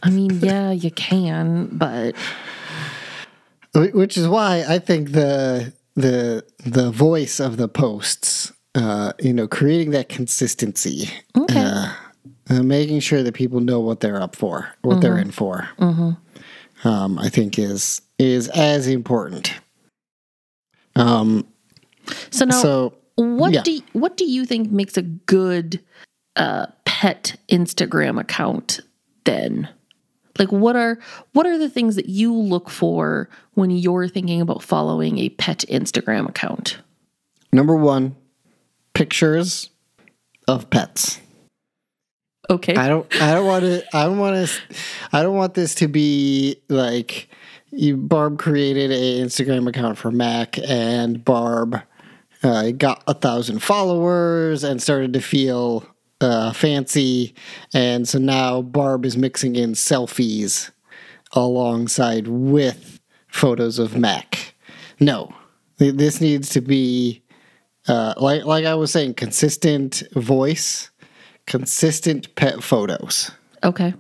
[0.03, 2.15] I mean, yeah, you can, but
[3.75, 9.49] Which is why I think the the the voice of the posts, uh, you know,
[9.49, 11.59] creating that consistency, okay.
[11.59, 11.93] uh,
[12.51, 15.69] uh, making sure that people know what they're up for, what they're in for,
[16.85, 19.53] um, I think is is as important.
[20.95, 21.47] Um,
[22.31, 23.63] so now, so what yeah.
[23.63, 25.81] do you, what do you think makes a good
[26.37, 28.81] uh, pet Instagram account?
[29.25, 29.69] Then,
[30.39, 30.99] like, what are
[31.33, 35.65] what are the things that you look for when you're thinking about following a pet
[35.69, 36.79] Instagram account?
[37.53, 38.17] number one,
[38.95, 39.71] pictures
[40.47, 41.21] of pets.
[42.51, 43.07] Okay, I don't.
[43.21, 43.97] I don't want to.
[43.97, 44.77] I don't want to.
[45.13, 47.29] I don't want this to be like
[47.71, 47.97] you.
[47.97, 51.83] Barb created a Instagram account for Mac, and Barb
[52.43, 55.85] uh, got a thousand followers and started to feel
[56.21, 57.35] uh, fancy,
[57.75, 60.71] and so now Barb is mixing in selfies
[61.33, 64.55] alongside with photos of Mac.
[65.01, 65.33] No,
[65.79, 67.23] this needs to be
[67.87, 70.91] uh, like like I was saying, consistent voice,
[71.47, 73.31] consistent pet photos.
[73.63, 73.95] okay,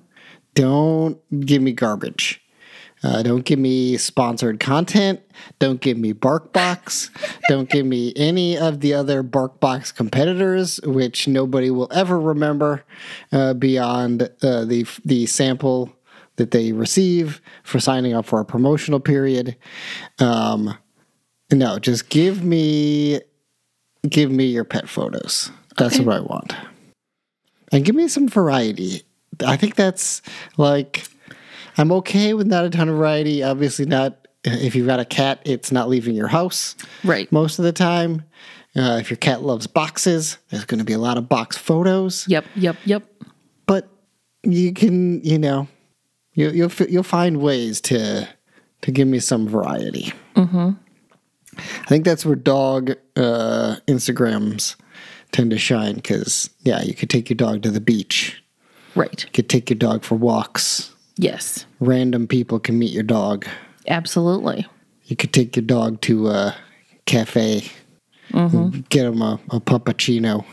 [0.54, 2.40] Don't give me garbage.
[3.02, 5.20] Uh, don't give me sponsored content.
[5.58, 7.10] Don't give me BarkBox.
[7.48, 12.84] don't give me any of the other BarkBox competitors, which nobody will ever remember
[13.32, 15.92] uh, beyond uh, the the sample
[16.36, 19.56] that they receive for signing up for a promotional period.
[20.18, 20.76] Um,
[21.52, 23.20] no, just give me
[24.08, 25.50] give me your pet photos.
[25.76, 26.04] That's Okay.
[26.04, 26.54] what I want.
[27.70, 29.02] And give me some variety.
[29.44, 30.20] I think that's
[30.56, 31.04] like
[31.78, 33.42] I'm okay with not a ton of variety.
[33.42, 37.30] Obviously not if you've got a cat, it's not leaving your house right.
[37.32, 38.24] most of the time.
[38.76, 42.26] Uh, if your cat loves boxes, there's going to be a lot of box photos.
[42.28, 43.02] Yep, yep, yep.
[43.66, 43.88] But
[44.42, 45.66] you can, you know,
[46.34, 48.28] you, you'll you'll find ways to
[48.82, 50.12] to give me some variety.
[50.36, 50.70] Mm-hmm.
[51.56, 54.76] I think that's where dog uh, Instagrams
[55.32, 58.42] tend to shine because yeah, you could take your dog to the beach.
[58.94, 59.24] Right.
[59.24, 60.94] You could take your dog for walks.
[61.18, 61.66] Yes.
[61.80, 63.46] Random people can meet your dog.
[63.88, 64.66] Absolutely.
[65.04, 66.56] You could take your dog to a
[67.06, 67.68] cafe,
[68.88, 70.44] get him a, a puppuccino.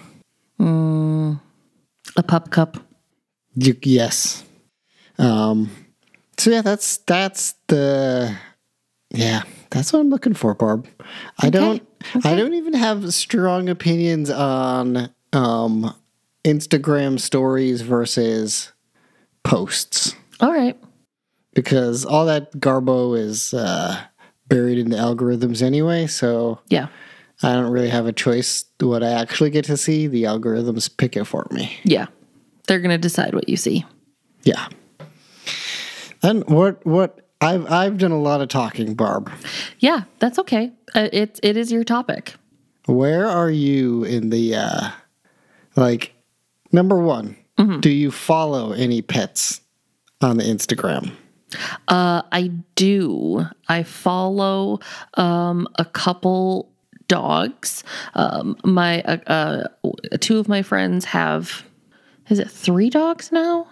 [2.18, 2.78] A pup cup.
[3.55, 4.43] You, yes.
[5.18, 5.70] Um.
[6.38, 8.36] So yeah, that's that's the
[9.11, 10.88] yeah that's what I'm looking for, Barb.
[11.39, 11.86] I don't
[12.24, 15.93] I don't even have strong opinions on um
[16.43, 18.74] Instagram stories versus
[19.43, 20.78] posts All right.
[21.54, 24.02] because all that garbo is uh,
[24.50, 26.08] buried in the algorithms anyway.
[26.08, 26.88] So Yeah.
[27.44, 30.08] I don't really have a choice what I actually get to see.
[30.08, 31.78] The algorithms pick it for me.
[31.84, 32.08] Yeah.
[32.68, 33.86] They're going to decide what you see.
[34.44, 34.68] Yeah.
[36.24, 39.30] And what what I've I've done a lot of talking, Barb.
[39.80, 40.72] Yeah, that's okay.
[40.96, 42.34] Uh, it it is your topic.
[42.88, 44.90] Where are you in the uh
[45.76, 46.14] like
[46.72, 47.36] number one,
[47.82, 49.62] do you follow any pets
[50.22, 51.11] on Instagram?
[51.88, 53.45] Uh, I do.
[53.68, 54.80] I follow
[55.16, 56.72] um, a couple
[57.07, 57.84] dogs.
[58.13, 59.68] Um, my uh, uh,
[60.20, 61.63] two of my friends have.
[62.30, 63.68] Is it three dogs now?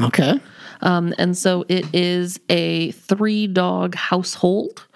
[0.00, 0.40] Okay.
[0.80, 4.86] Um, and so it is a three dog household.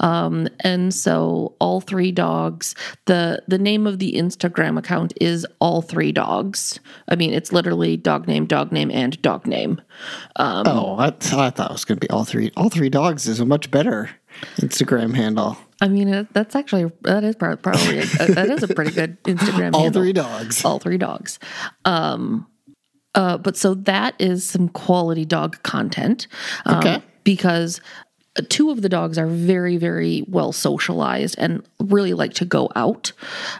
[0.00, 2.74] Um, and so all three dogs,
[3.06, 6.80] the the name of the Instagram account is all three dogs.
[7.08, 9.80] I mean, it's literally dog name, dog name, and dog name.
[10.36, 11.10] oh, I, I
[11.50, 12.50] thought it was going to be all three.
[12.56, 14.10] All three dogs is a much better
[14.56, 15.56] Instagram handle.
[15.82, 19.72] I mean, that's actually that is probably a, that is a pretty good Instagram.
[19.74, 20.02] All handle.
[20.02, 20.62] three dogs.
[20.62, 21.38] all three dogs.
[21.86, 22.46] Um,
[23.14, 26.26] uh, but so that is some quality dog content.
[26.66, 27.02] Um, Okay.
[27.22, 27.80] Because
[28.48, 33.12] two of the dogs are very, very well socialized and really like to go out.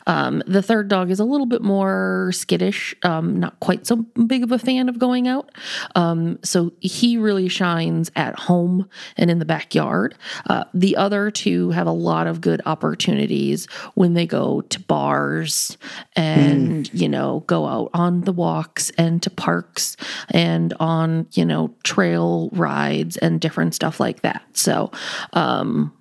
[0.07, 3.97] Um, the third dog is a little bit more skittish, um, not quite so
[4.27, 5.51] big of a fan of going out.
[5.97, 10.15] Um, so he really shines at home and in the backyard.
[10.49, 15.77] Uh, the other two have a lot of good opportunities when they go to bars
[16.15, 19.97] and, you know, go out on the walks and to parks
[20.31, 24.43] and on, you know, trail rides and different stuff like that.
[24.61, 24.93] So,
[25.33, 25.93] um,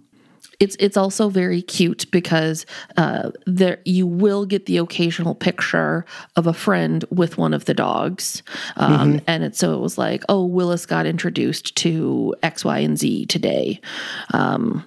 [0.60, 2.66] it's it's also very cute because
[2.98, 6.06] uh, there you will get the occasional picture
[6.36, 8.44] of a friend with one of the dogs,
[8.76, 13.00] um, and it so it was like, oh, Willis got introduced to X, Y, and
[13.00, 13.80] Z today,
[14.34, 14.84] um,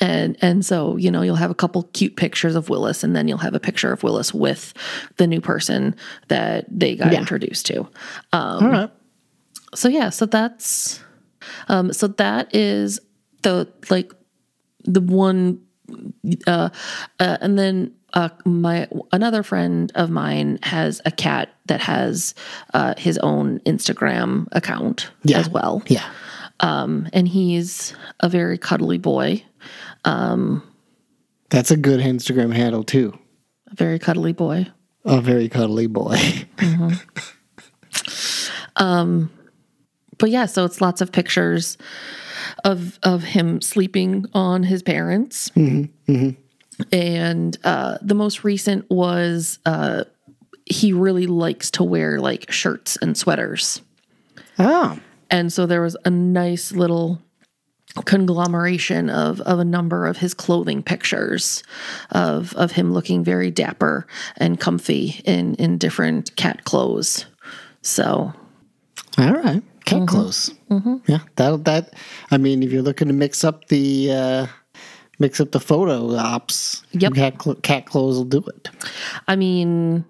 [0.00, 3.28] and and so you know you'll have a couple cute pictures of Willis, and then
[3.28, 4.74] you'll have a picture of Willis with
[5.18, 5.94] the new person
[6.28, 7.80] that they got introduced to.
[8.32, 8.90] Um, All right.
[9.72, 11.00] so yeah so that's
[11.68, 13.00] um so that is
[13.42, 14.12] the like
[14.84, 15.60] the one
[16.46, 16.68] uh,
[17.18, 22.34] uh and then uh my another friend of mine has a cat that has
[22.74, 25.38] uh his own instagram account Yeah.
[25.38, 26.04] as well Yeah.
[26.60, 29.42] um and he's a very cuddly boy
[30.04, 33.18] That's a good Instagram handle too.
[33.70, 34.68] a very cuddly boy
[35.04, 36.16] A very cuddly boy.
[40.20, 41.76] but yeah, so it's lots of pictures
[42.64, 45.50] of of him sleeping on his parents.
[46.92, 50.04] And uh, the most recent was uh,
[50.66, 53.82] he really likes to wear like shirts and sweaters.
[54.58, 54.98] oh.
[55.30, 57.22] And so there was a nice little
[58.04, 61.62] conglomeration of of a number of his clothing pictures
[62.10, 64.06] of of him looking very dapper
[64.36, 67.26] and comfy in in different cat clothes.
[67.82, 68.32] So
[69.18, 69.62] All right.
[69.90, 70.06] Cat Mm-hmm.
[70.06, 70.54] clothes.
[71.08, 71.18] Yeah.
[71.36, 71.94] That that
[72.30, 74.46] I mean if you're looking to mix up the uh
[75.18, 77.14] mix up the photo ops, Yep.
[77.14, 78.68] cat, cl- cat clothes will do it.
[79.28, 80.04] I mean,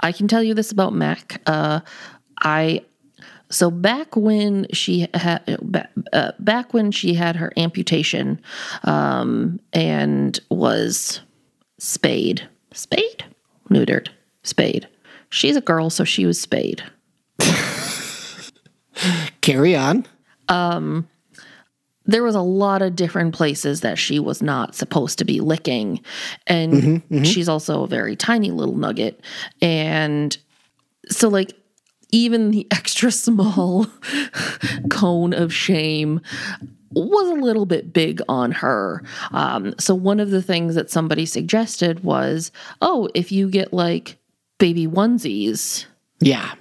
[0.00, 1.40] I can tell you this about Mac.
[1.46, 1.80] Uh,
[2.40, 2.84] I
[3.50, 5.58] so back when she had
[6.12, 8.40] uh, back when she had her amputation
[8.82, 11.20] um, and was
[11.78, 13.24] spayed, spayed,
[13.70, 14.08] neutered,
[14.42, 14.88] spayed.
[15.30, 16.82] She's a girl, so she was spayed.
[19.44, 20.06] Carry on.
[20.48, 21.06] Um,
[22.06, 26.00] there was a lot of different places that she was not supposed to be licking
[26.46, 27.24] and mm-hmm, mm-hmm.
[27.24, 29.20] she's also a very tiny little nugget
[29.60, 30.38] and
[31.10, 31.52] so like
[32.10, 33.86] even the extra small
[34.90, 36.22] cone of shame
[36.92, 39.02] was a little bit big on her.
[39.32, 44.16] Um, so one of the things that somebody suggested was, oh, if you get like
[44.58, 45.84] baby onesies,
[46.20, 46.54] Yeah.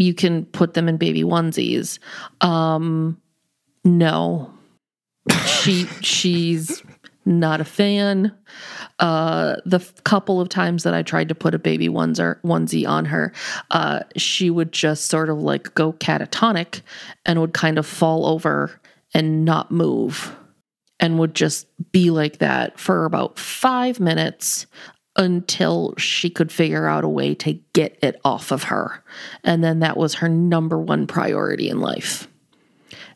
[0.00, 1.98] You can put them in baby onesies.
[2.40, 3.20] Um,
[3.84, 4.52] no,
[5.46, 6.82] she she's
[7.26, 8.32] not a fan.
[8.98, 12.88] Uh, the f- couple of times that I tried to put a baby onesie onesie
[12.88, 13.32] on her,
[13.70, 16.80] uh, she would just sort of like go catatonic
[17.26, 18.80] and would kind of fall over
[19.12, 20.34] and not move,
[20.98, 24.66] and would just be like that for about five minutes
[25.20, 29.04] until she could figure out a way to get it off of her.
[29.44, 32.26] And then that was her number one priority in life.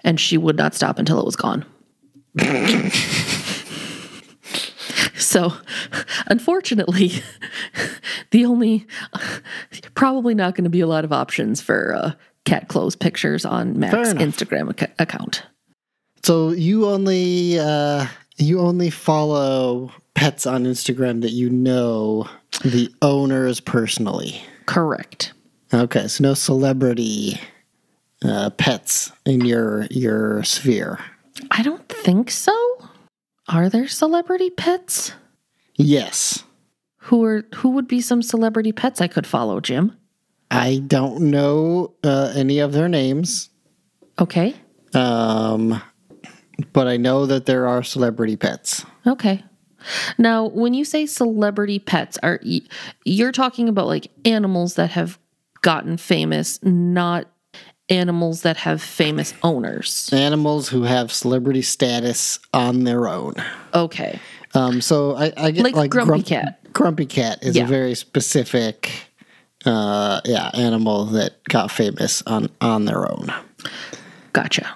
[0.03, 1.65] And she would not stop until it was gone.
[5.17, 5.55] so,
[6.27, 7.13] unfortunately,
[8.33, 8.87] the only,
[9.95, 12.13] probably not going to be a lot of options for uh,
[12.45, 14.13] cat clothes pictures on Mac's.
[14.13, 15.43] Instagram ac- account.
[16.23, 19.91] So you only uh, you only follow
[20.25, 22.27] pets on Instagram that you know
[22.63, 24.41] the owners personally.
[24.65, 25.35] Correct.
[25.75, 27.39] Okay, so no celebrity
[28.25, 30.99] uh, pets in your your sphere.
[31.51, 32.57] I don't think so.
[33.51, 35.13] Are there celebrity pets?
[35.77, 36.43] Yes,
[37.09, 39.95] Who are who would be some celebrity pets I could follow, Jim?
[40.51, 43.51] I don't know uh, any of their names,
[44.19, 44.55] Okay.
[44.95, 45.83] um,
[46.73, 48.87] but I know that there are celebrity pets.
[49.07, 49.43] Okay.
[50.19, 52.41] Now, when you say celebrity pets, are
[53.05, 55.19] you're talking about like animals that have
[55.63, 57.27] gotten famous, not
[57.89, 60.09] animals that have famous owners.
[60.13, 63.35] Animals who have celebrity status on their own.
[63.75, 64.19] Okay.
[64.55, 66.61] Um, so I, I get Like like, Grumpy Grump- Cat.
[66.73, 67.65] Grumpy Cat is Yeah.
[67.65, 68.91] a very specific,
[69.67, 73.33] uh, yeah, animal that got famous on on their own.
[74.33, 74.75] Gotcha.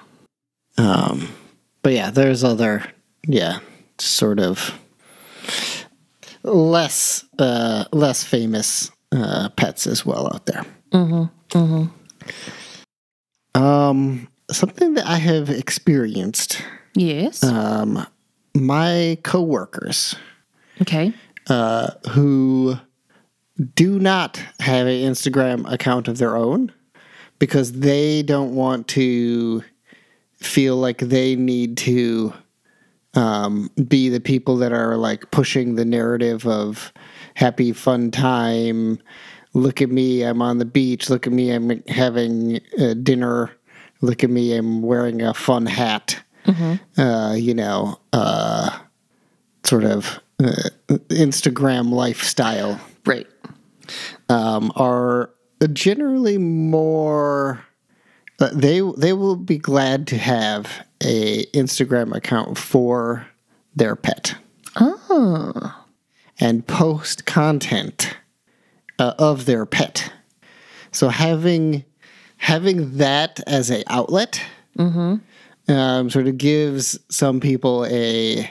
[0.77, 1.29] Um,
[1.83, 2.85] but yeah, there's other,
[3.27, 3.59] yeah,
[3.99, 4.79] sort of
[6.43, 10.65] less uh, less famous uh, pets as well out there.
[10.93, 11.85] Mm-hmm.
[13.61, 16.63] Um, something that I have experienced.
[16.95, 17.43] Yes.
[17.43, 18.07] Um,
[18.55, 20.15] my coworkers
[20.83, 21.13] okay.
[21.49, 22.77] uh, who
[23.75, 26.73] do not have an Instagram account of their own
[27.39, 29.63] because they don't want to
[30.35, 32.33] feel like they need to
[33.15, 36.93] um, be the people that are like pushing the narrative of
[37.35, 38.99] happy, fun time.
[39.55, 41.09] Look at me, I'm on the beach.
[41.11, 42.61] Look at me, I'm having
[43.03, 43.51] dinner.
[44.01, 46.23] Look at me, I'm wearing a fun hat.
[46.97, 48.79] Uh, you know, uh,
[49.65, 50.53] sort of uh,
[51.11, 53.27] Instagram lifestyle Right.
[54.31, 55.31] um, are
[55.73, 57.65] generally more.
[58.39, 63.27] They they will be glad to have a Instagram account for
[63.75, 64.35] their pet
[64.77, 65.75] Oh.
[66.41, 68.17] and post content
[68.99, 70.13] uh, of their pet.
[70.93, 71.85] So having
[72.37, 74.41] having that as a outlet
[74.79, 78.49] um, sort of gives some people a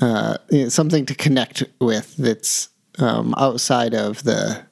[0.00, 2.68] uh, you know, something to connect with that's
[3.00, 4.62] um, outside of the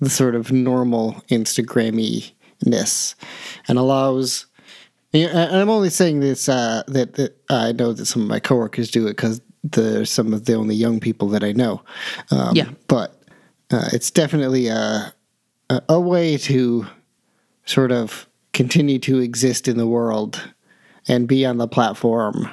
[0.00, 2.32] the sort of normal Instagrammy
[2.66, 3.14] ness,
[3.68, 4.46] and allows.
[5.12, 8.90] And I'm only saying this uh, that, that I know that some of my coworkers
[8.90, 11.82] do it because they're some of the only young people that I know.
[12.32, 12.70] Um, Yeah.
[12.88, 13.22] but
[13.70, 15.14] uh, it's definitely a,
[15.70, 16.86] a a way to
[17.64, 20.52] sort of continue to exist in the world
[21.08, 22.50] and be on the platform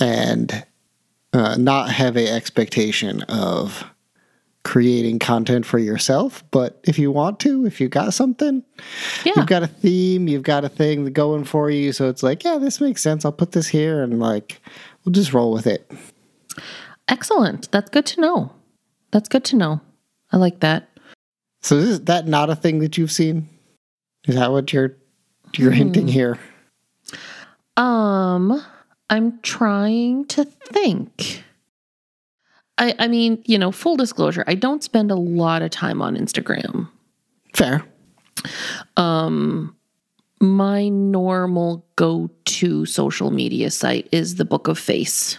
[0.00, 0.64] and
[1.32, 3.84] uh, not have a expectation of
[4.64, 8.62] creating content for yourself but if you want to if you got something
[9.24, 9.34] Yeah.
[9.36, 12.56] you've got a theme you've got a thing going for you so it's like yeah
[12.56, 14.60] this makes sense i'll put this here and like
[15.04, 15.90] we'll just roll with it
[17.08, 17.70] Excellent.
[17.70, 18.50] That's good to know.
[19.10, 19.80] That's good to know.
[20.32, 20.88] I like that.
[21.62, 23.46] so is that not a thing that you've seen
[24.26, 24.96] is that what you're
[25.58, 26.38] you're hinting here
[27.76, 28.62] Um,
[29.10, 31.43] I'm trying to think.
[32.78, 36.16] I I mean, you know, full disclosure, I don't spend a lot of time on
[36.16, 36.88] Instagram.
[37.54, 37.84] fair
[38.96, 39.74] Um
[40.40, 45.38] my normal go-to social media site is the Book of Face.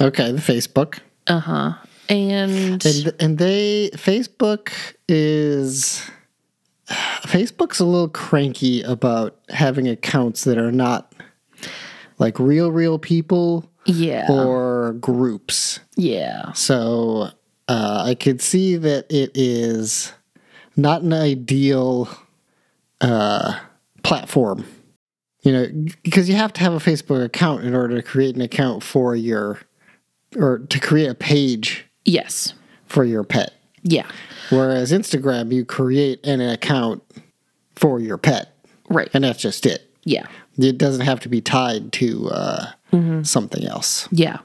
[0.00, 1.74] okay the facebook Uh-huh.
[2.08, 4.72] And, And and they Facebook
[5.08, 6.02] is
[6.88, 11.12] Facebook's a little cranky about having accounts that are not
[12.18, 14.26] like real real people yeah.
[14.30, 15.80] or groups.
[15.96, 16.52] yeah.
[16.52, 17.30] So
[17.68, 20.12] uh, I could see that it is
[20.76, 22.08] not an ideal
[23.00, 23.58] uh,
[24.02, 24.64] platform
[25.42, 25.66] you know,
[26.02, 29.14] because you have to have a Facebook account in order to create an account for
[29.14, 29.60] your,
[30.36, 32.54] or to create a page Yes.
[32.86, 33.52] for your pet.
[33.84, 34.06] Yeah.
[34.50, 37.02] Whereas Instagram, you create an account
[37.76, 38.52] for your pet,
[38.90, 39.08] Right.
[39.14, 39.88] and that's just it.
[40.04, 40.26] Yeah.
[40.58, 43.22] It doesn't have to be tied to uh, Mm-hmm.
[43.22, 44.08] something else.
[44.10, 44.38] Yeah.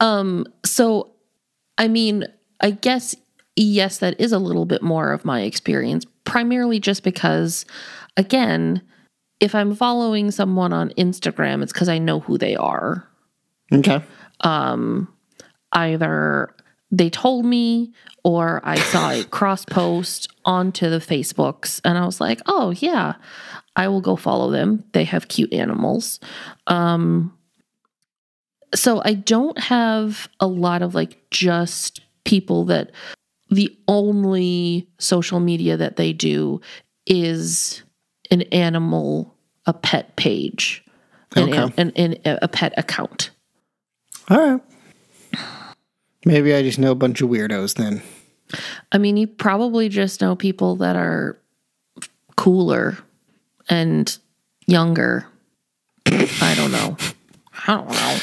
[0.00, 1.12] Um, so
[1.76, 2.24] I mean,
[2.60, 3.14] I guess
[3.56, 7.64] yes, that is a little bit more of my experience, primarily just because
[8.16, 8.82] again,
[9.40, 13.08] if I'm following someone on Instagram, it's because I know who they are.
[13.72, 14.02] Okay.
[14.40, 15.08] Um,
[15.72, 16.54] Either
[16.90, 17.92] they told me
[18.24, 23.14] or I saw a cross post onto the Facebooks and I was like, oh yeah,
[23.76, 24.84] I will go follow them.
[24.92, 26.20] They have cute animals.
[26.66, 27.37] Um
[28.74, 32.90] so I don't have a lot of like just people that
[33.50, 36.60] the only social media that they do
[37.06, 37.82] is
[38.30, 39.34] an animal,
[39.66, 40.84] a pet page,
[41.34, 41.74] an, Okay.
[41.78, 43.30] an, an, a pet account.
[44.28, 44.60] All right.
[46.26, 48.02] Maybe I just know a bunch of weirdos then.
[48.92, 51.38] I mean, you probably just know people that are
[52.36, 52.98] cooler
[53.70, 54.16] and
[54.66, 55.26] younger.
[56.06, 56.96] I don't know.
[57.66, 58.18] I don't know.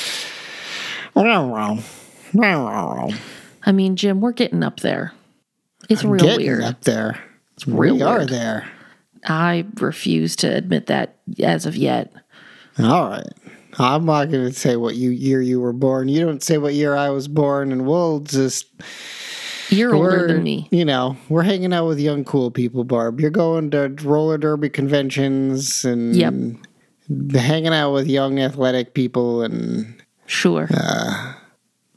[3.66, 5.13] I mean, Jim, we're getting up there.
[5.89, 6.63] It's real Getting weird.
[6.63, 7.20] up there.
[7.53, 8.30] It's real we are weird.
[8.30, 8.68] there.
[9.28, 12.11] I refuse to admit that as of yet.
[12.80, 13.24] All right.
[13.78, 16.07] I'm not going to say what you year you were born.
[16.07, 18.68] You don't say what year I was born, and we'll just
[19.70, 20.68] You're older than me.
[20.72, 23.20] You know, we're hanging out with young cool people, Barb.
[23.20, 26.34] You're going to roller derby conventions and Yep.
[27.34, 30.67] hanging out with young athletic people and Sure.
[30.73, 31.34] Uh,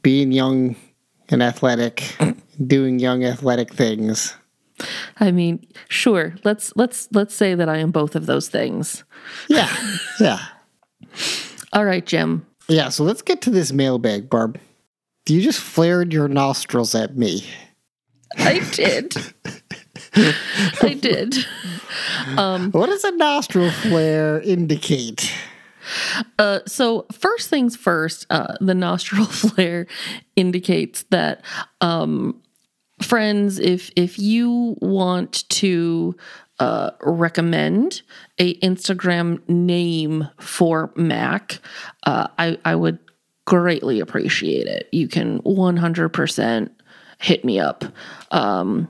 [0.01, 0.75] being young
[1.29, 2.15] and athletic,
[2.67, 4.33] doing young athletic things.
[5.19, 6.35] I mean, sure.
[6.43, 9.03] Let's let's let's say that I am both of those things.
[9.49, 9.69] Yeah,
[10.19, 10.39] yeah,
[11.73, 12.45] All right, Jim.
[12.67, 12.89] yeah.
[12.89, 14.59] So let's get to this mailbag, Barb.
[15.27, 17.45] You just flared your nostrils at me.
[18.37, 19.15] I did.
[20.81, 21.35] I did.
[22.35, 25.31] What does a nostril flare indicate?
[26.37, 29.87] Uh, so first things first, uh, the nostril flare
[30.35, 31.43] indicates that
[31.81, 32.41] um,
[33.01, 36.15] friends, if if you want to
[36.59, 38.01] uh, recommend
[38.37, 41.59] a Instagram name for Mac,
[42.03, 42.99] uh, I I would
[43.45, 44.89] greatly appreciate it.
[44.91, 46.71] You can one hundred percent
[47.19, 47.83] hit me up.
[48.31, 48.87] Um,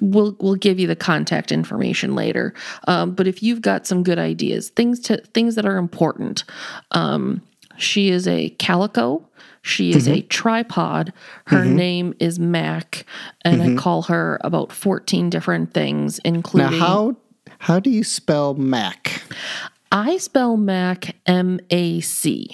[0.00, 2.54] we'll we'll give you the contact information later.
[2.88, 6.44] Um, but if you've got some good ideas, things to things that are important,
[6.90, 7.42] um,
[7.76, 9.28] she is a calico.
[9.62, 11.14] She is a tripod.
[11.46, 13.06] Her name is Mac,
[13.46, 17.16] and I call her about fourteen different things, Now, including how
[17.60, 19.22] how do you spell Mac?
[19.90, 22.50] I spell Mac M A C.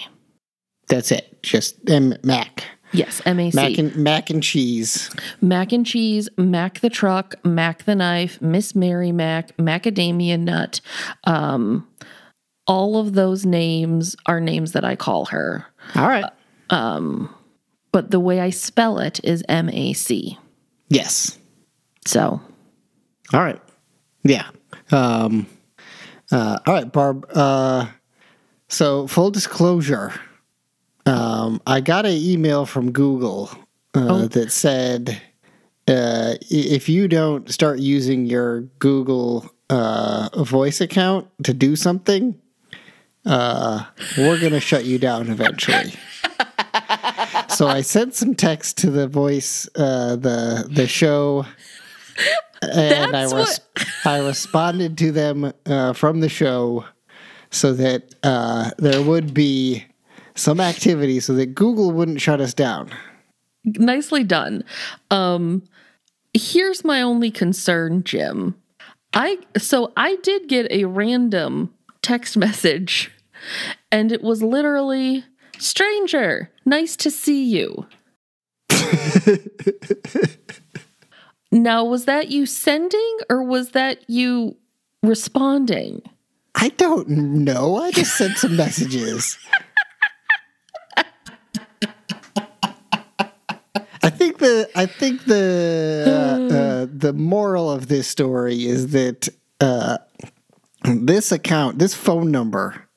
[0.87, 1.43] That's it.
[1.43, 2.65] Just M Mac.
[2.93, 3.79] Yes, M A Mac C.
[3.79, 5.11] and mac and cheese.
[5.41, 10.81] Mac and cheese, Mac the truck, Mac the knife, Miss Mary Mac, macadamia nut.
[11.25, 11.87] Um,
[12.67, 16.25] all of those names are names that I call her, All right.
[17.93, 20.39] but the way I spell it is M A C.
[20.89, 21.39] Yes.
[22.07, 22.41] So
[23.33, 23.61] All right.
[24.25, 24.49] Yeah.
[24.91, 25.47] Um,
[26.33, 27.27] uh, all right, Barb.
[27.33, 27.87] Uh,
[28.69, 30.13] so, full disclosure,
[31.11, 33.51] um, I got an email from Google
[33.95, 35.21] uh, that said
[35.89, 42.41] uh, if you don't start using your Google uh, voice account to do something,
[43.27, 43.85] uh,
[44.17, 45.95] we're going to shut you down eventually.
[47.49, 51.45] so I sent some text to the voice, uh, the the show,
[52.63, 53.61] and I res-
[54.05, 56.85] I responded to them uh, from the show
[57.51, 59.85] so that uh, there would be
[60.35, 62.91] some activity so that Google wouldn't shut us down.
[63.65, 64.65] nicely done.
[65.11, 65.63] Um,
[66.35, 68.55] here's my only concern, Jim.
[69.13, 73.11] I so I did get a random text message,
[73.91, 75.25] and it was literally
[75.59, 77.87] stranger, nice to see you.
[81.53, 84.57] now, was that you sending or was that you
[85.03, 86.03] responding?
[86.55, 87.77] I don't know.
[87.77, 89.39] I just sent some messages.
[94.03, 96.05] I think the I think the
[96.51, 99.29] uh, uh, the moral of this story is that
[99.61, 99.99] uh,
[100.85, 102.89] this account, this phone number,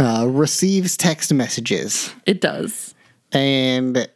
[0.00, 2.94] uh, receives text messages, It does.
[3.32, 4.08] and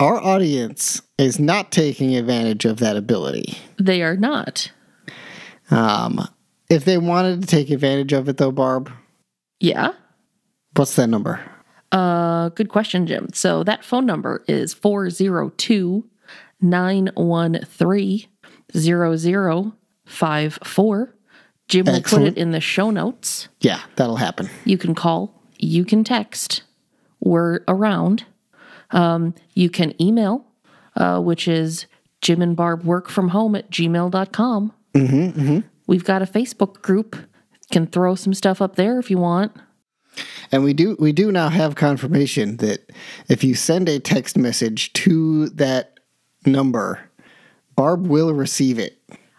[0.00, 3.56] our audience is not taking advantage of that ability.
[3.78, 4.72] They are not.
[5.70, 6.26] Um,
[6.68, 8.90] if they wanted to take advantage of it, though, Barb,
[9.60, 9.92] Yeah.
[10.74, 11.40] What's that number?
[11.92, 13.28] Uh, good question, Jim.
[13.34, 16.04] So that phone number is 402
[16.60, 18.26] 913
[18.74, 21.14] 0054.
[21.68, 23.48] Jim will put it in the show notes.
[23.60, 24.50] Yeah, that'll happen.
[24.64, 26.62] You can call, you can text.
[27.20, 28.24] We're around.
[28.90, 30.44] Um, you can email,
[30.96, 31.86] uh, which is
[32.20, 34.72] Jim and Barb work from home at gmail.com.
[34.94, 37.16] Mm-hmm, We've got a Facebook group.
[37.70, 39.52] Can throw some stuff up there if you want.
[40.50, 42.90] And we do we do now have confirmation that
[43.28, 45.98] if you send a text message to that
[46.44, 47.10] number,
[47.76, 48.98] Barb will receive it.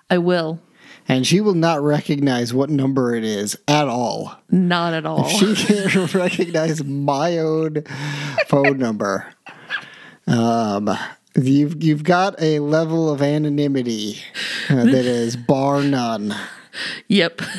[0.09, 0.59] I will.
[1.07, 4.38] And she will not recognize what number it is at all.
[4.49, 5.28] Not at all.
[5.28, 7.84] She can't recognize my own
[8.47, 9.28] phone number.
[10.28, 10.89] Um,
[11.36, 14.19] you've you've got a level of anonymity
[14.69, 16.34] uh, that is bar none.
[17.07, 17.41] Yep.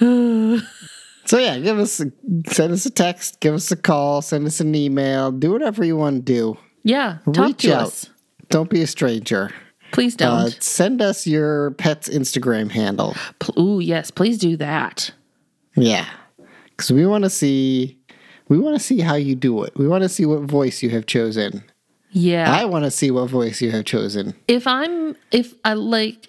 [1.24, 2.10] So yeah, give us a,
[2.46, 5.94] send us a text, give us a call, send us an email, do whatever you
[5.94, 6.56] want to do.
[6.84, 7.18] Yeah.
[7.34, 7.82] Talk Reach to out.
[7.88, 8.08] us.
[8.48, 9.50] Don't be a stranger.
[9.92, 10.62] Please Uh, don't.
[10.62, 13.14] send us your pet's Instagram handle.
[13.58, 14.10] Ooh, yes.
[14.10, 15.10] Please do that.
[15.76, 16.06] Yeah,
[16.70, 17.98] because we want to see
[18.48, 19.76] we want to see how you do it.
[19.76, 21.62] We want to see what voice you have chosen.
[22.10, 22.50] Yeah.
[22.50, 24.34] I want to see what voice you have chosen.
[24.48, 26.28] if I'm if I like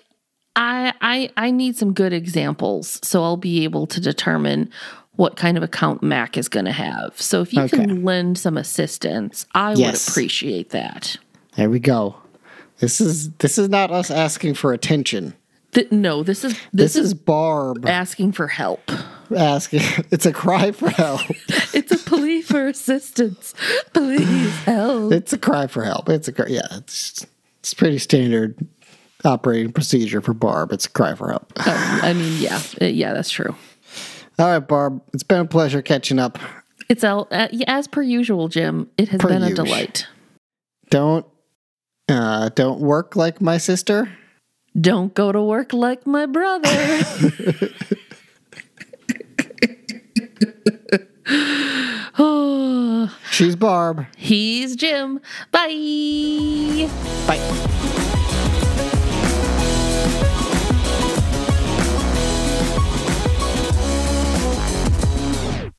[0.56, 4.70] I I I need some good examples so I'll be able to determine
[5.16, 7.20] what kind of account Mac is going to have.
[7.22, 7.76] So if you Okay.
[7.78, 11.18] can lend some assistance, I would appreciate that.
[11.58, 12.16] There we go.
[12.80, 15.34] This is this is not us asking for attention.
[15.74, 18.90] Th- no, this is This, this, is is Barb asking for help.
[19.36, 19.82] asking.
[20.12, 21.22] It's a cry for help.
[21.74, 23.54] It's a plea for assistance.
[23.94, 25.12] Please help.
[25.14, 26.10] It's a cry for help.
[26.10, 26.48] It's a cry.
[26.50, 27.26] Yeah, it's
[27.60, 28.56] it's pretty standard
[29.26, 30.72] operating procedure for Barb.
[30.72, 31.52] It's a cry for help.
[31.58, 33.56] Oh, I mean, yeah, uh, yeah, that's true.
[34.38, 35.02] All right, Barb.
[35.14, 36.40] It's been a pleasure catching up.
[36.88, 38.90] It's all, uh, as per usual, Jim.
[38.98, 40.08] It has Per been a delight.
[40.90, 41.26] Don't
[42.08, 44.10] uh, don't work like my sister.
[44.80, 46.70] Don't go to work like my brother.
[52.18, 54.06] oh, She's Barb.
[54.18, 55.20] he's Jim.
[55.52, 56.90] Bye.
[57.28, 58.26] Bye.